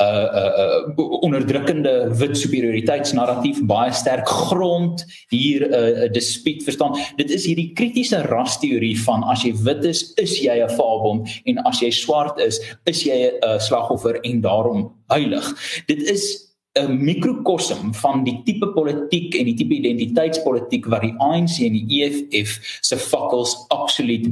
'n 0.00 0.04
uh, 0.04 0.24
'n 0.24 0.38
uh, 0.40 0.96
uh, 0.96 1.20
onderdrukkende 1.20 2.16
wit 2.16 2.36
superioriteitsnarratief 2.38 3.60
baie 3.66 3.92
sterk 3.92 4.28
grond 4.28 5.04
hier 5.28 5.68
'n 5.68 5.74
uh, 5.74 6.12
dispuut 6.12 6.64
verstaan. 6.64 6.96
Dit 7.16 7.30
is 7.30 7.44
hierdie 7.44 7.72
kritiese 7.74 8.22
rasteorie 8.22 8.96
van 9.04 9.22
as 9.22 9.42
jy 9.44 9.52
wit 9.52 9.84
is, 9.84 10.12
is 10.16 10.40
jy 10.40 10.64
'n 10.64 10.70
faalbom 10.70 11.26
en 11.44 11.58
as 11.58 11.80
jy 11.80 11.90
swart 11.90 12.40
is, 12.40 12.60
is 12.84 13.04
jy 13.04 13.28
'n 13.28 13.44
uh, 13.44 13.58
slagoffer 13.58 14.20
en 14.24 14.40
daarom 14.40 14.92
heilig. 15.08 15.44
Dit 15.86 16.02
is 16.02 16.45
'n 16.76 16.98
mikrokosm 17.00 17.92
van 18.02 18.24
die 18.24 18.40
tipe 18.44 18.68
politiek 18.74 19.34
en 19.34 19.48
die 19.48 19.56
tipe 19.56 19.74
identiteitspolitiek 19.74 20.86
wat 20.92 21.06
die 21.06 21.14
ANC 21.18 21.60
en 21.64 21.72
die 21.72 22.02
EFF 22.02 22.58
se 22.80 22.96
fakkels 22.96 23.56
absoluut 23.68 24.28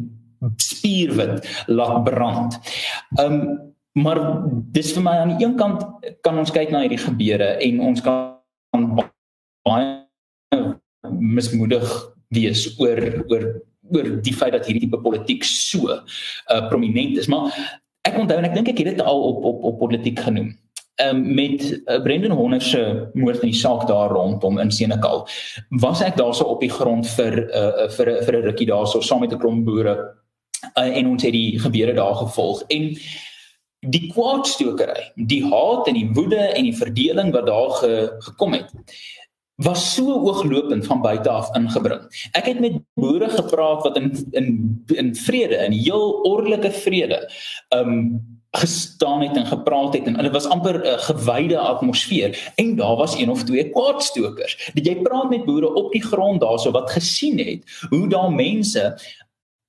spierwit 0.56 1.64
laat 1.66 2.04
brand. 2.04 2.58
Um 3.20 3.72
maar 3.94 4.18
dis 4.74 4.90
vir 4.92 5.04
my 5.06 5.12
aan 5.22 5.36
die 5.36 5.46
een 5.46 5.54
kant 5.54 5.84
kan 6.26 6.38
ons 6.38 6.50
kyk 6.50 6.72
na 6.74 6.80
hierdie 6.82 6.98
gebeure 6.98 7.52
en 7.62 7.80
ons 7.80 8.02
kan 8.02 8.82
baie 9.62 10.64
mismoedig 11.14 11.86
wees 12.34 12.66
oor 12.82 13.00
oor 13.30 13.46
oor 13.94 14.10
die 14.26 14.34
feit 14.34 14.56
dat 14.56 14.66
hierdie 14.66 14.88
tipe 14.88 14.98
politiek 15.04 15.46
so 15.46 15.94
uh, 15.94 16.00
prominent 16.72 17.20
is 17.22 17.30
maar 17.30 17.54
ek 18.08 18.18
onthou 18.18 18.40
en 18.40 18.48
ek 18.48 18.58
dink 18.58 18.72
ek 18.72 18.82
het 18.82 18.96
dit 18.96 19.04
al 19.04 19.22
op 19.30 19.46
op 19.52 19.64
op 19.70 19.78
politiek 19.84 20.18
genoem 20.26 20.50
um, 21.02 21.34
met 21.34 21.62
uh, 21.86 22.02
Brendan 22.02 22.36
Horner 22.36 22.62
se 22.62 23.10
moord 23.12 23.42
in 23.42 23.50
die 23.50 23.58
saak 23.58 23.86
daar 23.88 24.10
rondom 24.10 24.58
in 24.58 24.70
Senekal 24.70 25.26
was 25.82 26.02
ek 26.02 26.16
daarso 26.16 26.44
op 26.54 26.60
die 26.60 26.72
grond 26.72 27.08
vir 27.16 27.40
uh, 27.50 27.88
vir 27.96 28.12
vir 28.26 28.38
'n 28.38 28.46
rukkie 28.50 28.70
daarso 28.70 29.00
saam 29.00 29.20
met 29.20 29.32
'n 29.32 29.38
klomp 29.38 29.64
boere 29.64 29.96
uh, 30.78 30.96
en 30.98 31.06
ons 31.06 31.22
het 31.22 31.32
die 31.32 31.58
gebeure 31.58 31.94
daar 31.94 32.14
gevolg 32.14 32.62
en 32.68 32.94
die 33.84 34.06
kwaadstokery 34.12 35.12
die 35.14 35.44
haat 35.44 35.88
en 35.88 35.94
die 35.94 36.10
woede 36.12 36.40
en 36.40 36.64
die 36.64 36.76
verdeling 36.76 37.32
wat 37.32 37.46
daar 37.46 37.70
ge, 37.70 37.92
gekom 38.18 38.52
het 38.52 38.70
was 39.56 39.94
so 39.94 40.14
ooglopend 40.26 40.86
van 40.86 41.02
buite 41.02 41.30
af 41.30 41.52
ingebring. 41.54 42.02
Ek 42.34 42.48
het 42.50 42.60
met 42.60 42.80
boere 42.98 43.28
gepraat 43.30 43.84
wat 43.86 43.96
in 43.96 44.10
in 44.30 44.48
in 44.94 45.14
vrede, 45.14 45.60
in 45.66 45.72
heel 45.72 46.10
ordelike 46.26 46.70
vrede, 46.70 47.30
um 47.70 48.18
gestaan 48.54 49.22
het 49.22 49.36
en 49.36 49.46
gepraat 49.46 49.94
het 49.94 50.06
en 50.06 50.16
hulle 50.16 50.30
was 50.30 50.46
amper 50.46 50.78
'n 50.78 50.86
uh, 50.86 50.98
gewyde 50.98 51.58
atmosfeer 51.58 52.52
en 52.54 52.76
daar 52.76 52.96
was 52.96 53.18
een 53.18 53.30
of 53.30 53.42
twee 53.42 53.70
kwaadstokers. 53.70 54.70
Dit 54.74 54.86
jy 54.86 54.96
praat 55.02 55.30
met 55.30 55.44
boere 55.44 55.74
op 55.74 55.92
die 55.92 56.02
grond 56.02 56.40
daarso 56.40 56.70
wat 56.70 56.90
gesien 56.90 57.38
het 57.38 57.62
hoe 57.88 58.08
daar 58.08 58.32
mense 58.32 58.96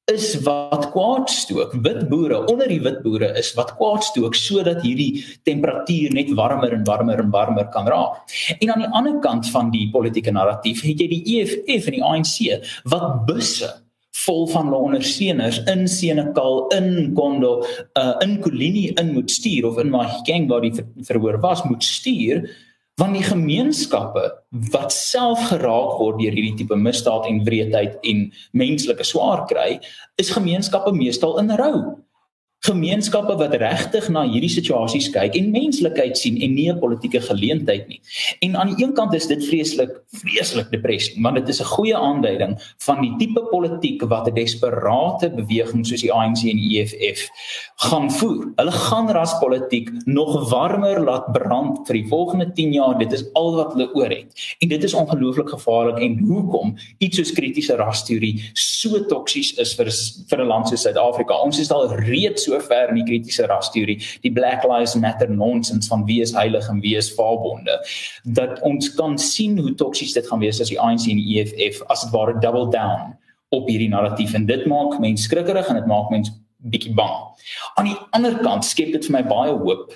is 0.06 0.42
wat 0.42 0.92
kwaadstook. 0.92 1.74
Wit 1.82 2.10
boere 2.10 2.46
onder 2.46 2.68
die 2.68 2.82
wit 2.82 3.02
boere 3.02 3.32
is 3.38 3.54
wat 3.58 3.74
kwaadstook 3.76 4.36
sodat 4.36 4.82
hierdie 4.82 5.26
temperatuur 5.44 6.14
net 6.14 6.34
warmer 6.38 6.74
en 6.74 6.84
warmer 6.84 7.20
en 7.20 7.30
warmer 7.30 7.68
kan 7.74 7.88
raak. 7.88 8.22
En 8.60 8.74
aan 8.74 8.86
die 8.86 8.92
ander 8.92 9.20
kant 9.20 9.50
van 9.50 9.72
die 9.72 9.90
politieke 9.90 10.32
narratief 10.32 10.84
het 10.86 11.02
jy 11.02 11.08
die 11.08 11.24
EFF 11.40 11.90
en 11.90 11.98
die 11.98 12.04
ANC 12.04 12.70
wat 12.84 13.26
busse 13.26 13.85
vol 14.24 14.46
van 14.48 14.70
hulle 14.70 14.84
ondersteuners 14.90 15.60
in 15.72 15.88
Senekal, 15.92 16.68
in 16.76 17.12
Kondo, 17.18 17.66
uh, 18.00 18.14
in 18.24 18.40
Kolini 18.42 18.88
in 18.96 19.12
moet 19.14 19.32
stuur 19.32 19.68
of 19.68 19.82
in 19.82 19.92
Mahikeng 19.92 20.48
waar 20.52 20.64
die 20.64 20.74
ver 20.74 20.88
verhoor 21.10 21.40
was 21.44 21.64
moet 21.68 21.84
stuur 21.84 22.46
want 22.96 23.18
die 23.18 23.26
gemeenskappe 23.26 24.24
wat 24.72 24.94
self 24.96 25.50
geraak 25.50 25.98
word 26.00 26.22
deur 26.22 26.32
hierdie 26.32 26.56
tipe 26.62 26.78
misdaad 26.80 27.28
en 27.28 27.42
wreedheid 27.44 27.98
en 28.08 28.22
menslike 28.56 29.04
swaar 29.04 29.44
kry, 29.50 29.82
is 30.22 30.32
gemeenskappe 30.32 30.94
meestal 30.96 31.36
in 31.42 31.52
rou 31.60 31.76
gemeenskappe 32.66 33.36
wat 33.40 33.54
regtig 33.62 34.10
na 34.10 34.24
hierdie 34.28 34.52
situasies 34.52 35.10
kyk 35.14 35.36
en 35.40 35.52
menslikheid 35.54 36.18
sien 36.18 36.40
en 36.42 36.56
nie 36.56 36.70
'n 36.72 36.80
politieke 36.80 37.22
geleentheid 37.22 37.88
nie. 37.88 38.02
En 38.42 38.56
aan 38.56 38.76
die 38.76 38.84
een 38.84 38.94
kant 38.94 39.14
is 39.14 39.28
dit 39.28 39.46
vreeslik 39.46 39.92
vreeslik 40.16 40.72
depressie, 40.72 41.22
want 41.22 41.36
dit 41.36 41.50
is 41.50 41.62
'n 41.62 41.72
goeie 41.76 41.96
aanduiding 41.96 42.58
van 42.86 43.02
die 43.02 43.14
tipe 43.18 43.42
politiek 43.52 44.02
wat 44.02 44.28
'n 44.28 44.34
desperate 44.34 45.30
beweging 45.30 45.86
soos 45.86 46.02
die 46.02 46.12
ANC 46.12 46.44
en 46.44 46.58
die 46.58 46.80
EFF 46.80 47.30
gaan 47.76 48.12
voer. 48.12 48.54
Hulle 48.56 48.72
gaan 48.72 49.10
raspolitiek 49.10 49.90
nog 50.06 50.50
warmer 50.50 51.04
laat 51.04 51.32
brand 51.32 51.88
vir 51.88 51.94
die 51.94 52.08
volgende 52.08 52.52
10 52.54 52.74
jaar. 52.74 52.98
Dit 52.98 53.14
is 53.14 53.24
al 53.34 53.56
wat 53.56 53.74
hulle 53.74 53.94
oor 53.94 54.10
het. 54.10 54.56
En 54.60 54.68
dit 54.68 54.84
is 54.84 54.94
ongelooflik 54.94 55.50
gevaarlik 55.50 56.00
en 56.00 56.18
hoekom 56.20 56.76
iets 56.98 57.18
soos 57.18 57.32
kritiese 57.32 57.76
rasteorie 57.76 58.52
so 58.54 59.06
toksies 59.06 59.54
is 59.60 59.74
vir 59.76 59.90
vir 60.30 60.44
'n 60.44 60.48
land 60.48 60.68
soos 60.68 60.82
Suid-Afrika. 60.82 61.34
Ons 61.34 61.60
is 61.60 61.72
al 61.72 61.90
reeds 61.90 62.44
so 62.44 62.55
ver 62.62 62.90
in 62.90 63.00
die 63.02 63.06
kritiese 63.08 63.48
rasteorie, 63.50 63.98
die 64.24 64.32
Black 64.32 64.64
Lives 64.64 64.96
Matter 64.96 65.30
nonsens 65.32 65.90
van 65.92 66.06
wie 66.06 66.22
is 66.22 66.34
heilig 66.36 66.70
en 66.70 66.82
wie 66.84 66.96
is 67.00 67.12
vaalbonde, 67.18 67.80
dat 68.24 68.62
ons 68.68 68.94
kan 68.96 69.18
sien 69.18 69.58
hoe 69.60 69.76
toksies 69.76 70.14
dit 70.14 70.28
gaan 70.28 70.44
wees 70.44 70.62
as 70.62 70.72
die 70.74 70.80
ANC 70.80 71.10
en 71.12 71.22
die 71.22 71.40
EFF 71.42 71.84
as 71.94 72.06
dit 72.06 72.16
ware 72.16 72.38
double 72.42 72.70
down 72.74 73.14
op 73.56 73.70
hierdie 73.70 73.92
narratief 73.92 74.34
en 74.34 74.48
dit 74.50 74.66
maak 74.70 75.00
mense 75.00 75.28
skrikkerig 75.28 75.70
en 75.70 75.80
dit 75.80 75.90
maak 75.90 76.10
mense 76.14 76.34
bietjie 76.66 76.96
bang. 76.98 77.14
Aan 77.78 77.92
die 77.92 78.00
ander 78.18 78.40
kant 78.42 78.66
skep 78.66 78.92
dit 78.96 79.08
vir 79.08 79.20
my 79.20 79.24
baie 79.30 79.54
hoop 79.54 79.94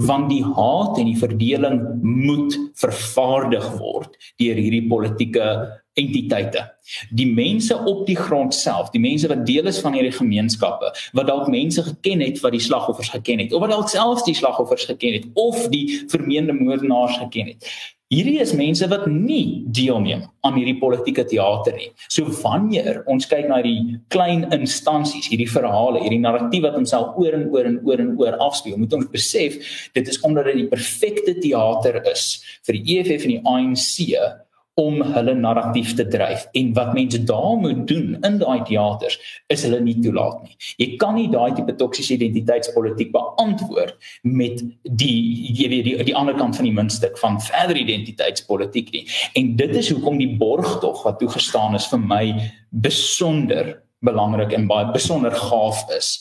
want 0.00 0.30
die 0.32 0.42
haat 0.56 0.98
en 0.98 1.10
die 1.10 1.18
verdeling 1.18 1.80
moet 2.02 2.56
vervaardig 2.80 3.66
word 3.78 4.14
deur 4.40 4.56
hierdie 4.58 4.86
politieke 4.88 5.48
entiteite. 5.94 6.64
Die 7.10 7.26
mense 7.32 7.76
op 7.86 8.04
die 8.06 8.16
grond 8.18 8.54
self, 8.54 8.90
die 8.92 9.02
mense 9.02 9.28
wat 9.30 9.46
deel 9.46 9.70
is 9.70 9.80
van 9.80 9.96
hierdie 9.96 10.14
gemeenskappe, 10.14 10.90
wat 11.16 11.30
dalk 11.30 11.48
mense 11.52 11.82
geken 11.86 12.24
het 12.24 12.40
wat 12.44 12.56
die 12.56 12.62
slagoffers 12.62 13.12
geken 13.14 13.44
het 13.44 13.54
of 13.54 13.64
wat 13.64 13.72
dalk 13.72 13.90
selfs 13.92 14.26
die 14.26 14.36
slagoffers 14.36 14.86
geken 14.90 15.20
het 15.20 15.28
of 15.40 15.68
die 15.72 16.02
vermeende 16.12 16.56
moordenaars 16.56 17.18
geken 17.22 17.54
het. 17.54 17.74
Hierdie 18.12 18.36
is 18.42 18.52
mense 18.54 18.86
wat 18.92 19.06
nie 19.08 19.64
deelneem 19.74 20.26
aan 20.44 20.58
hierdie 20.58 20.76
politieke 20.78 21.24
teater 21.26 21.74
nie. 21.74 21.88
So 22.12 22.28
wanneer 22.42 23.00
ons 23.10 23.26
kyk 23.30 23.48
na 23.48 23.62
die 23.64 23.96
klein 24.12 24.44
instansies, 24.54 25.30
hierdie 25.32 25.48
verhale, 25.50 26.02
hierdie 26.04 26.20
narratief 26.22 26.66
wat 26.66 26.76
homself 26.76 27.16
oor 27.18 27.34
en 27.38 27.48
oor 27.54 27.70
en 27.70 27.80
oor 27.88 28.02
en 28.04 28.12
oor 28.20 28.36
afspeel, 28.44 28.76
moet 28.78 28.94
ons 28.94 29.08
besef 29.10 29.56
dit 29.96 30.10
is 30.12 30.20
omdat 30.20 30.52
dit 30.52 30.60
die 30.62 30.70
perfekte 30.70 31.38
teater 31.40 32.02
is 32.12 32.28
vir 32.68 32.78
die 32.78 32.98
EFF 32.98 33.24
en 33.24 33.34
die 33.38 33.42
ANC 33.54 34.43
om 34.80 35.02
hulle 35.14 35.34
narratief 35.38 35.92
te 35.94 36.06
dryf 36.10 36.48
en 36.58 36.72
wat 36.74 36.94
mense 36.96 37.20
daar 37.28 37.54
moet 37.62 37.84
doen 37.86 38.16
in 38.26 38.38
daai 38.40 38.64
teaters 38.66 39.18
is 39.52 39.62
hulle 39.62 39.78
nie 39.84 39.94
toelaat 40.02 40.40
nie. 40.42 40.56
Jy 40.82 40.88
kan 40.98 41.14
nie 41.14 41.28
daai 41.30 41.54
tipe 41.54 41.76
toksiese 41.78 42.16
identiteitspolitiek 42.16 43.12
beantwoord 43.14 43.94
met 44.26 44.64
die 44.82 45.14
jy 45.54 45.70
weet 45.70 45.86
die 45.86 46.08
die 46.10 46.16
ander 46.18 46.34
kant 46.38 46.58
van 46.58 46.66
die 46.66 46.74
muntstuk 46.74 47.18
van 47.22 47.38
verder 47.46 47.78
identiteitspolitiek 47.84 48.90
nie. 48.96 49.06
En 49.38 49.54
dit 49.62 49.78
is 49.78 49.92
hoekom 49.94 50.18
die 50.18 50.32
borgtog 50.42 51.06
wat 51.06 51.22
toegestaan 51.22 51.78
is 51.78 51.86
vir 51.94 52.02
my 52.02 52.24
besonder 52.70 53.76
belangrik 54.04 54.52
en 54.58 54.66
baie 54.66 54.90
besonder 54.92 55.34
gaaf 55.38 55.86
is. 55.94 56.16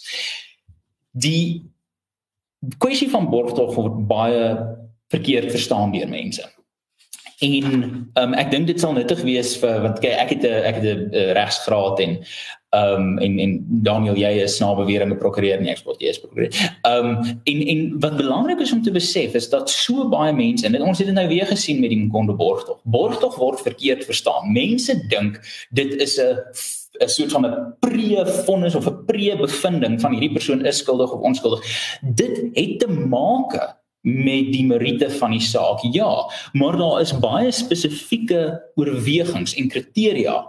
Die 1.11 1.65
kwessie 2.77 3.09
van 3.09 3.31
borgtog 3.33 3.73
word 3.75 4.03
baie 4.07 4.45
verkeerd 5.13 5.49
verstaan 5.51 5.91
deur 5.93 6.09
mense. 6.09 6.52
En 7.41 8.11
um, 8.13 8.33
ek 8.33 8.51
dink 8.51 8.67
dit 8.67 8.79
sal 8.79 8.93
nuttig 8.93 9.21
wees 9.25 9.55
vir 9.61 9.81
want 9.81 10.01
kyk 10.03 10.17
ek 10.25 10.35
het 10.35 10.43
'n 10.43 10.67
ek 10.69 10.75
het 10.75 10.85
'n 10.85 11.09
uh, 11.13 11.31
regsgraad 11.33 11.99
en 11.99 12.11
ehm 12.73 13.01
um, 13.01 13.17
en 13.19 13.39
en 13.39 13.51
Daniel 13.85 14.15
jy 14.15 14.31
is 14.43 14.59
na 14.59 14.73
beweringe 14.75 15.15
prokureur 15.15 15.61
nie 15.61 15.71
eksport 15.71 16.01
jy 16.01 16.09
is 16.09 16.19
prokureur. 16.19 16.49
Ehm 16.81 17.09
um, 17.09 17.41
en 17.43 17.59
en 17.73 17.99
wat 17.99 18.17
belangrik 18.17 18.59
is 18.59 18.71
om 18.73 18.81
te 18.81 18.91
besef 18.91 19.33
is 19.33 19.49
dat 19.49 19.69
so 19.69 20.09
baie 20.09 20.33
mense 20.33 20.65
en 20.65 20.81
ons 20.81 20.97
het 20.97 21.07
dit 21.07 21.15
nou 21.15 21.27
weer 21.27 21.45
gesien 21.45 21.79
met 21.79 21.89
die 21.89 21.99
Mkondo 21.99 22.35
borgtog. 22.35 22.79
Borgtog 22.83 23.35
word 23.35 23.61
verkeerd 23.61 24.05
verstaan. 24.05 24.51
Mense 24.53 24.97
dink 25.07 25.41
dit 25.69 25.93
is 26.01 26.17
'n 26.19 26.37
'n 27.01 27.09
soort 27.09 27.31
van 27.31 27.45
'n 27.45 27.75
pre-vonnis 27.79 28.75
of 28.75 28.87
'n 28.87 29.05
pre-bevinding 29.05 30.01
van 30.01 30.11
hierdie 30.11 30.33
persoon 30.33 30.65
is 30.65 30.77
skuldig 30.77 31.11
of 31.11 31.21
onskuldig. 31.21 31.61
Dit 32.01 32.41
het 32.53 32.79
te 32.79 32.87
maak 32.87 33.81
met 34.03 34.51
die 34.51 34.65
meriete 34.67 35.09
van 35.19 35.31
die 35.31 35.41
saak. 35.43 35.83
Ja, 35.95 36.11
maar 36.53 36.77
daar 36.77 37.01
is 37.01 37.15
baie 37.23 37.51
spesifieke 37.51 38.61
oorwegings 38.75 39.55
en 39.55 39.71
kriteria 39.71 40.41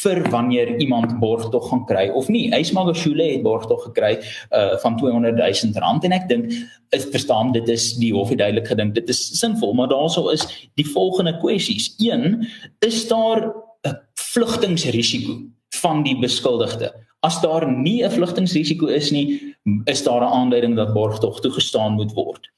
vir 0.00 0.20
wanneer 0.30 0.76
iemand 0.78 1.16
borgtog 1.18 1.68
gaan 1.68 1.82
kry 1.86 2.04
of 2.14 2.28
nie. 2.30 2.46
Ysmagashule 2.54 3.26
het 3.32 3.42
borgtog 3.42 3.82
gekry 3.88 4.12
uh 4.54 4.78
van 4.82 4.96
200 4.96 5.36
000 5.36 5.82
rand 5.82 6.06
en 6.06 6.14
ek 6.14 6.28
dink 6.30 6.54
is 6.94 7.08
verstaan 7.10 7.50
dit 7.52 7.68
is 7.68 7.92
die 7.98 8.12
hof 8.14 8.30
het 8.30 8.38
duidelik 8.38 8.70
gedink 8.70 8.94
dit 8.94 9.10
is 9.10 9.22
sinvol, 9.38 9.74
maar 9.74 9.90
daaroso 9.90 10.30
is 10.30 10.46
die 10.78 10.86
volgende 10.86 11.34
kwessies. 11.42 11.90
1 11.98 12.46
is 12.86 13.08
daar 13.08 13.50
'n 13.86 13.98
vlugtingsrisiko 14.14 15.40
van 15.82 16.02
die 16.02 16.18
beskuldigde. 16.18 16.94
As 17.20 17.40
daar 17.40 17.70
nie 17.70 18.02
'n 18.04 18.10
vlugtingsrisiko 18.10 18.86
is 18.86 19.10
nie, 19.10 19.54
is 19.84 20.02
daar 20.02 20.22
'n 20.22 20.32
aanduiding 20.32 20.76
dat 20.76 20.92
borgtog 20.92 21.40
toegestaan 21.40 21.92
moet 21.92 22.12
word. 22.12 22.50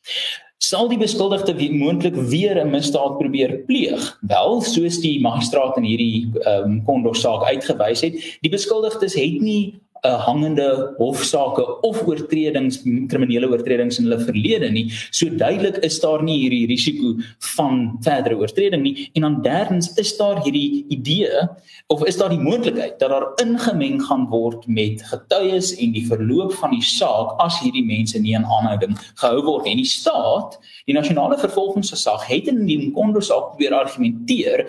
Sal 0.58 0.88
die 0.88 0.98
beskuldigde 0.98 1.54
wie 1.54 1.72
moontlik 1.74 2.14
weer 2.14 2.56
'n 2.56 2.70
misdaad 2.70 3.18
probeer 3.18 3.58
pleeg? 3.66 4.18
Wel 4.20 4.60
soos 4.60 5.00
die 5.00 5.20
magistraat 5.20 5.76
in 5.76 5.82
hierdie 5.82 6.30
ehm 6.40 6.62
um, 6.64 6.84
kondor 6.84 7.16
saak 7.16 7.42
uitgewys 7.42 8.00
het 8.00 8.38
die 8.40 8.50
beskuldigdes 8.50 9.14
het 9.14 9.40
nie 9.40 9.80
uh, 10.02 10.18
hangende 10.26 10.94
hofsaake 10.98 11.64
of 11.86 12.02
oortredings 12.06 12.80
kriminele 12.82 13.50
oortredings 13.50 13.98
in 14.00 14.08
hulle 14.08 14.20
verlede 14.24 14.70
nie. 14.74 14.88
So 15.10 15.30
duidelik 15.30 15.78
is 15.86 16.00
daar 16.02 16.22
nie 16.26 16.38
hierdie 16.42 16.66
risiko 16.70 17.14
van 17.56 17.98
verdere 18.02 18.38
oortreding 18.40 18.82
nie. 18.82 19.10
En 19.14 19.28
dan 19.28 19.40
derdens 19.46 19.92
is 20.02 20.16
daar 20.18 20.42
hierdie 20.42 20.84
idee 20.88 21.46
of 21.92 22.04
is 22.08 22.16
daar 22.16 22.32
die 22.32 22.40
moontlikheid 22.40 22.98
dat 22.98 23.10
daar 23.10 23.26
ingemeng 23.42 24.00
gaan 24.02 24.26
word 24.30 24.66
met 24.66 25.02
getuies 25.10 25.72
en 25.76 25.92
die 25.94 26.04
verloop 26.06 26.54
van 26.60 26.74
die 26.74 26.84
saak 26.84 27.36
as 27.42 27.58
hierdie 27.62 27.84
mense 27.86 28.18
nie 28.22 28.34
in 28.38 28.46
aanhouding 28.46 28.96
gehou 29.20 29.42
word 29.46 29.68
en 29.70 29.80
die 29.80 29.88
staat 29.88 30.58
die 30.88 30.96
nasionale 30.96 31.38
vervolgingsgesag 31.40 32.24
het 32.30 32.48
in 32.50 32.62
die 32.66 32.78
Mkondo 32.86 33.20
saak 33.24 33.58
weer 33.60 33.74
argumenteer 33.76 34.64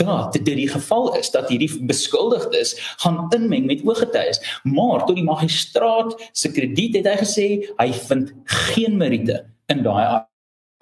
dat 0.00 0.36
dit 0.36 0.56
die 0.64 0.68
geval 0.70 1.12
is 1.18 1.30
dat 1.34 1.48
hierdie 1.52 1.70
beskuldigdes 1.86 2.74
gaan 3.04 3.22
inmeng 3.36 3.68
met 3.70 3.84
ooggetuies 3.86 4.42
maar 4.74 5.06
tot 5.06 5.16
die 5.18 5.26
magistraat 5.26 6.14
se 6.32 6.52
krediet 6.52 7.00
het 7.00 7.10
hy 7.12 7.16
gesê 7.22 7.48
hy 7.80 7.90
vind 8.08 8.34
geen 8.70 8.98
meriete 9.00 9.44
in 9.72 9.82
daai 9.86 10.04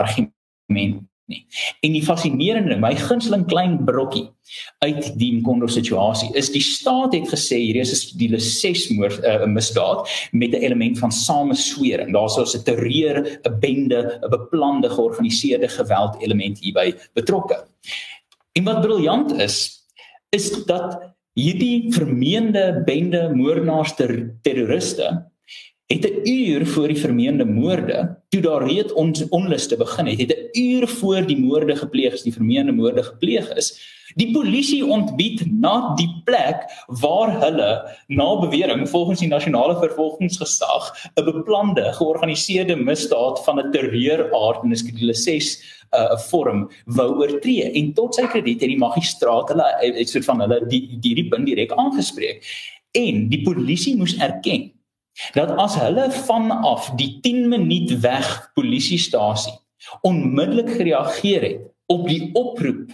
argument 0.02 1.08
nie. 1.30 1.42
En 1.80 1.94
die 1.94 2.02
fascinerende, 2.04 2.76
my 2.80 2.92
gunsteling 2.98 3.44
klein 3.50 3.76
brokkie 3.86 4.26
uit 4.84 5.12
die 5.20 5.30
Mkondo 5.38 5.68
situasie 5.70 6.28
is 6.38 6.50
die 6.52 6.62
staat 6.64 7.14
het 7.16 7.30
gesê 7.30 7.60
hierdie 7.62 7.84
is 7.84 7.92
'n 7.94 8.00
stile 8.00 8.40
6 8.40 8.88
moord 8.96 9.20
'n 9.22 9.46
uh, 9.46 9.46
misdaad 9.46 10.08
met 10.32 10.52
'n 10.52 10.62
element 10.66 10.98
van 10.98 11.12
sameswering. 11.12 12.12
Daar's 12.12 12.34
so 12.34 12.44
'n 12.44 12.64
terreur, 12.64 13.40
'n 13.44 13.58
bende, 13.60 14.18
'n 14.22 14.30
beplande 14.30 14.90
georganiseerde 14.90 15.68
geweld 15.68 16.20
element 16.20 16.58
hierby 16.58 16.94
betrokke. 17.14 17.64
En 18.52 18.64
wat 18.64 18.80
briljant 18.80 19.32
is, 19.32 19.86
is 20.30 20.64
dat 20.64 21.11
Hierdie 21.32 21.88
vermeende 21.94 22.82
bende 22.84 23.30
moordenaars 23.32 23.94
ter 23.96 24.12
terroriste 24.44 25.06
het 25.86 26.04
'n 26.06 26.28
uur 26.28 26.66
voor 26.66 26.88
die 26.88 27.00
vermeende 27.00 27.44
moorde, 27.44 28.16
toe 28.28 28.40
daar 28.40 28.68
reeds 28.68 28.92
ons 28.92 29.28
onluste 29.28 29.76
begin 29.76 30.06
het, 30.06 30.20
het 30.20 30.30
'n 30.30 30.58
uur 30.60 30.88
voor 30.88 31.26
die 31.26 31.38
moorde 31.38 31.76
gepleeg 31.76 32.12
is, 32.12 32.22
die 32.22 32.32
vermeende 32.32 32.72
moorde 32.72 33.02
gepleeg 33.02 33.54
is, 33.54 33.80
die 34.14 34.32
polisie 34.32 34.86
ontbied 34.86 35.44
na 35.60 35.94
die 35.96 36.08
plek 36.24 36.64
waar 36.86 37.32
hulle 37.40 37.70
na 38.06 38.28
bewering 38.40 38.88
volgens 38.88 39.20
die 39.20 39.28
nasionale 39.28 39.76
vervolgingsgesag 39.78 41.10
'n 41.14 41.24
beplande 41.24 41.92
georganiseerde 41.92 42.76
misdaad 42.76 43.44
van 43.44 43.58
'n 43.58 43.70
terreuraard 43.70 44.64
in 44.64 44.76
skedule 44.76 45.14
6 45.14 45.62
'n 45.92 45.96
uh, 45.96 46.18
vorm 46.18 46.70
wou 46.84 47.10
oortree. 47.20 47.70
En 47.72 47.92
tot 47.92 48.14
sy 48.14 48.26
krediet 48.26 48.60
het 48.60 48.68
die 48.68 48.78
magistraat 48.78 49.48
hulle 49.48 49.66
het 49.80 50.08
soort 50.08 50.24
van 50.24 50.40
hulle 50.40 50.66
die 50.68 50.98
hierdie 51.00 51.28
punt 51.28 51.46
direk 51.46 51.72
aangespreek. 51.72 52.44
En 52.90 53.28
die 53.28 53.42
polisie 53.42 53.96
moes 53.96 54.16
erken 54.16 54.72
dat 55.36 55.52
as 55.60 55.76
hulle 55.80 56.10
vanaf 56.26 56.90
die 56.96 57.18
10 57.24 57.48
minuut 57.52 58.00
weg 58.00 58.28
polisiestasie 58.54 59.54
onmiddellik 60.06 60.70
gereageer 60.78 61.42
het 61.42 61.64
op 61.92 62.06
die 62.08 62.30
oproep 62.38 62.92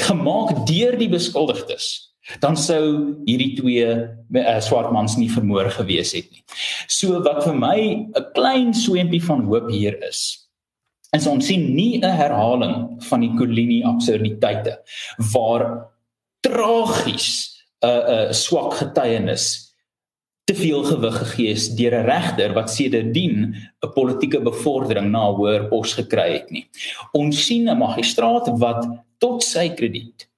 gemaak 0.00 0.66
deur 0.68 0.98
die 0.98 1.08
beskuldigdes 1.08 2.14
dan 2.40 2.56
sou 2.56 2.84
hierdie 3.26 3.52
twee 3.58 3.84
uh, 3.84 4.60
swart 4.64 4.92
mans 4.96 5.18
nie 5.20 5.28
vermoor 5.28 5.68
gewees 5.74 6.14
het 6.16 6.30
nie. 6.32 6.40
So 6.88 7.20
wat 7.24 7.44
vir 7.44 7.56
my 7.58 7.78
'n 8.16 8.30
klein 8.36 8.72
swempie 8.72 9.22
van 9.22 9.44
hoop 9.44 9.68
hier 9.70 9.98
is, 10.08 10.48
is 11.12 11.26
ons 11.26 11.46
sien 11.46 11.74
nie 11.74 12.00
'n 12.00 12.16
herhaling 12.16 13.02
van 13.08 13.20
die 13.20 13.34
Kolini 13.36 13.82
absurditeite 13.84 14.80
waar 15.32 15.92
tragies 16.40 17.60
'n 17.82 17.88
uh, 17.88 18.02
uh, 18.14 18.32
swak 18.32 18.74
getuienis 18.80 19.73
te 20.44 20.54
veel 20.54 20.84
gewig 20.84 21.16
gegee 21.18 21.52
is 21.56 21.68
deur 21.76 21.94
'n 22.00 22.04
regter 22.04 22.52
wat 22.52 22.70
sedertdien 22.70 23.54
'n 23.82 23.92
politieke 23.94 24.40
bevordering 24.40 25.10
na 25.10 25.32
hoër 25.32 25.68
pos 25.68 25.92
gekry 25.92 26.32
het 26.32 26.50
nie. 26.50 26.68
Ons 27.12 27.46
sien 27.46 27.68
'n 27.68 27.78
magistraat 27.78 28.48
wat 28.58 28.86
tot 29.18 29.42
sy 29.42 29.68
krediet 29.68 30.28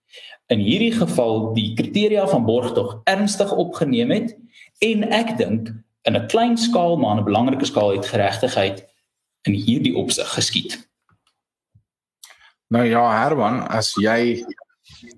in 0.47 0.59
hierdie 0.63 0.93
geval 0.93 1.53
die 1.55 1.75
kriteria 1.75 2.27
van 2.29 2.45
borgtog 2.45 3.01
ernstig 3.05 3.53
opgeneem 3.53 4.11
het 4.11 4.37
en 4.79 5.09
ek 5.11 5.37
dink 5.39 5.73
in 6.07 6.17
'n 6.17 6.27
klein 6.27 6.57
skaal 6.57 6.97
maar 6.97 7.17
'n 7.19 7.25
belangrike 7.25 7.65
skaal 7.65 7.91
het 7.91 8.07
geregtigheid 8.07 8.85
in 9.43 9.53
hierdie 9.53 9.97
opsig 9.97 10.29
geskied. 10.35 10.89
Nou 12.69 12.85
ja, 12.85 13.23
Herman, 13.23 13.69
as 13.69 13.95
jy 13.95 14.45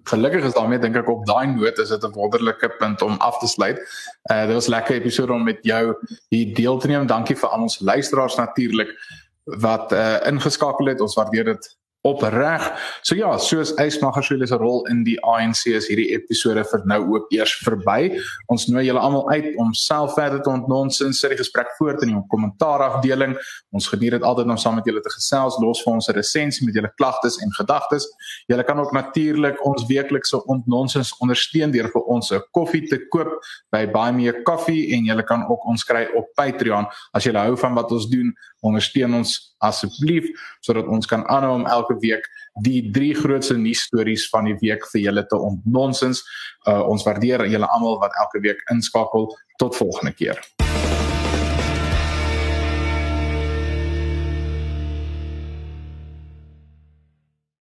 gelukkig 0.09 0.45
is 0.45 0.57
daarmee 0.57 0.79
dink 0.79 0.97
ek 0.97 1.09
op 1.09 1.27
daai 1.27 1.47
noot 1.47 1.79
is 1.79 1.89
dit 1.89 2.05
'n 2.05 2.13
wonderlike 2.13 2.69
punt 2.79 3.03
om 3.03 3.17
af 3.19 3.39
te 3.39 3.47
sluit. 3.47 3.79
Uh 4.33 4.47
dit 4.47 4.55
was 4.55 4.67
lekker 4.67 4.95
episode 4.95 5.33
om 5.33 5.45
met 5.45 5.59
jou 5.63 5.95
hier 6.29 6.55
deel 6.55 6.79
te 6.79 6.87
neem. 6.87 7.07
Dankie 7.07 7.37
vir 7.37 7.49
al 7.49 7.63
ons 7.63 7.81
luisteraars 7.81 8.37
natuurlik 8.37 8.95
wat 9.45 9.93
uh 9.93 10.17
ingeskakel 10.27 10.87
het. 10.87 11.01
Ons 11.01 11.15
waardeer 11.15 11.45
dit 11.45 11.77
opreg. 12.07 12.63
So 13.03 13.17
ja, 13.19 13.33
soos 13.43 13.73
Ysmagashule 13.81 14.47
se 14.47 14.57
rol 14.59 14.85
in 14.91 15.03
die 15.07 15.17
ANC 15.27 15.65
is 15.73 15.89
hierdie 15.91 16.09
episode 16.15 16.63
vir 16.71 16.85
nou 16.91 17.01
ook 17.15 17.33
eers 17.35 17.57
verby. 17.65 18.13
Ons 18.53 18.69
nooi 18.71 18.85
julle 18.87 19.03
almal 19.03 19.27
uit 19.33 19.49
om 19.59 19.73
self 19.77 20.15
verder 20.15 20.43
te 20.45 20.53
ontnonsens 20.53 21.23
in 21.27 21.35
die 21.35 21.41
gesprek 21.41 21.73
voort 21.79 22.05
in 22.07 22.13
die 22.15 22.23
kommentaar 22.31 22.85
afdeling. 22.87 23.35
Ons 23.75 23.91
geniet 23.91 24.15
dit 24.15 24.27
altyd 24.27 24.53
om 24.55 24.61
saam 24.61 24.79
met 24.79 24.87
julle 24.89 25.03
te 25.05 25.13
gesels, 25.13 25.59
los 25.63 25.83
vir 25.85 25.93
ons 25.95 26.09
'n 26.09 26.17
resensie 26.17 26.67
met 26.67 26.75
julle 26.75 26.93
klagtes 26.97 27.41
en 27.43 27.51
gedagtes. 27.59 28.07
Julle 28.47 28.65
kan 28.65 28.79
ook 28.79 28.93
natuurlik 28.93 29.59
ons 29.67 29.87
weeklikse 29.87 30.45
ontnonsens 30.47 31.15
ondersteun 31.19 31.73
deur 31.73 31.91
vir 31.91 32.03
ons 32.07 32.33
'n 32.33 32.43
koffie 32.53 32.87
te 32.87 32.99
koop 33.11 33.43
by 33.73 33.87
Buy 33.87 34.11
Me 34.13 34.29
a 34.29 34.43
Coffee 34.43 34.95
en 34.95 35.05
julle 35.05 35.25
kan 35.25 35.49
ook 35.49 35.67
ons 35.67 35.85
kry 35.85 36.09
op 36.15 36.27
Patreon. 36.35 36.87
As 37.13 37.25
julle 37.25 37.39
hou 37.39 37.57
van 37.57 37.75
wat 37.75 37.93
ons 37.93 38.09
doen, 38.09 38.33
ondersteun 38.67 39.15
ons 39.21 39.35
asseblief 39.65 40.27
sodat 40.67 40.87
ons 40.87 41.07
kan 41.07 41.25
aanhou 41.31 41.55
om 41.61 41.67
elke 41.67 41.99
week 42.03 42.27
die 42.67 42.83
drie 42.91 43.15
grootste 43.15 43.57
nuusstories 43.59 44.29
van 44.33 44.51
die 44.51 44.59
week 44.63 44.87
vir 44.93 45.05
julle 45.07 45.27
te 45.31 45.39
ontnonsens. 45.39 46.25
Uh, 46.67 46.83
ons 46.91 47.07
waardeer 47.07 47.47
julle 47.47 47.71
almal 47.71 48.01
wat 48.03 48.17
elke 48.25 48.43
week 48.43 48.65
inskakel. 48.75 49.31
Tot 49.59 49.77
volgende 49.77 50.15
keer. 50.15 50.58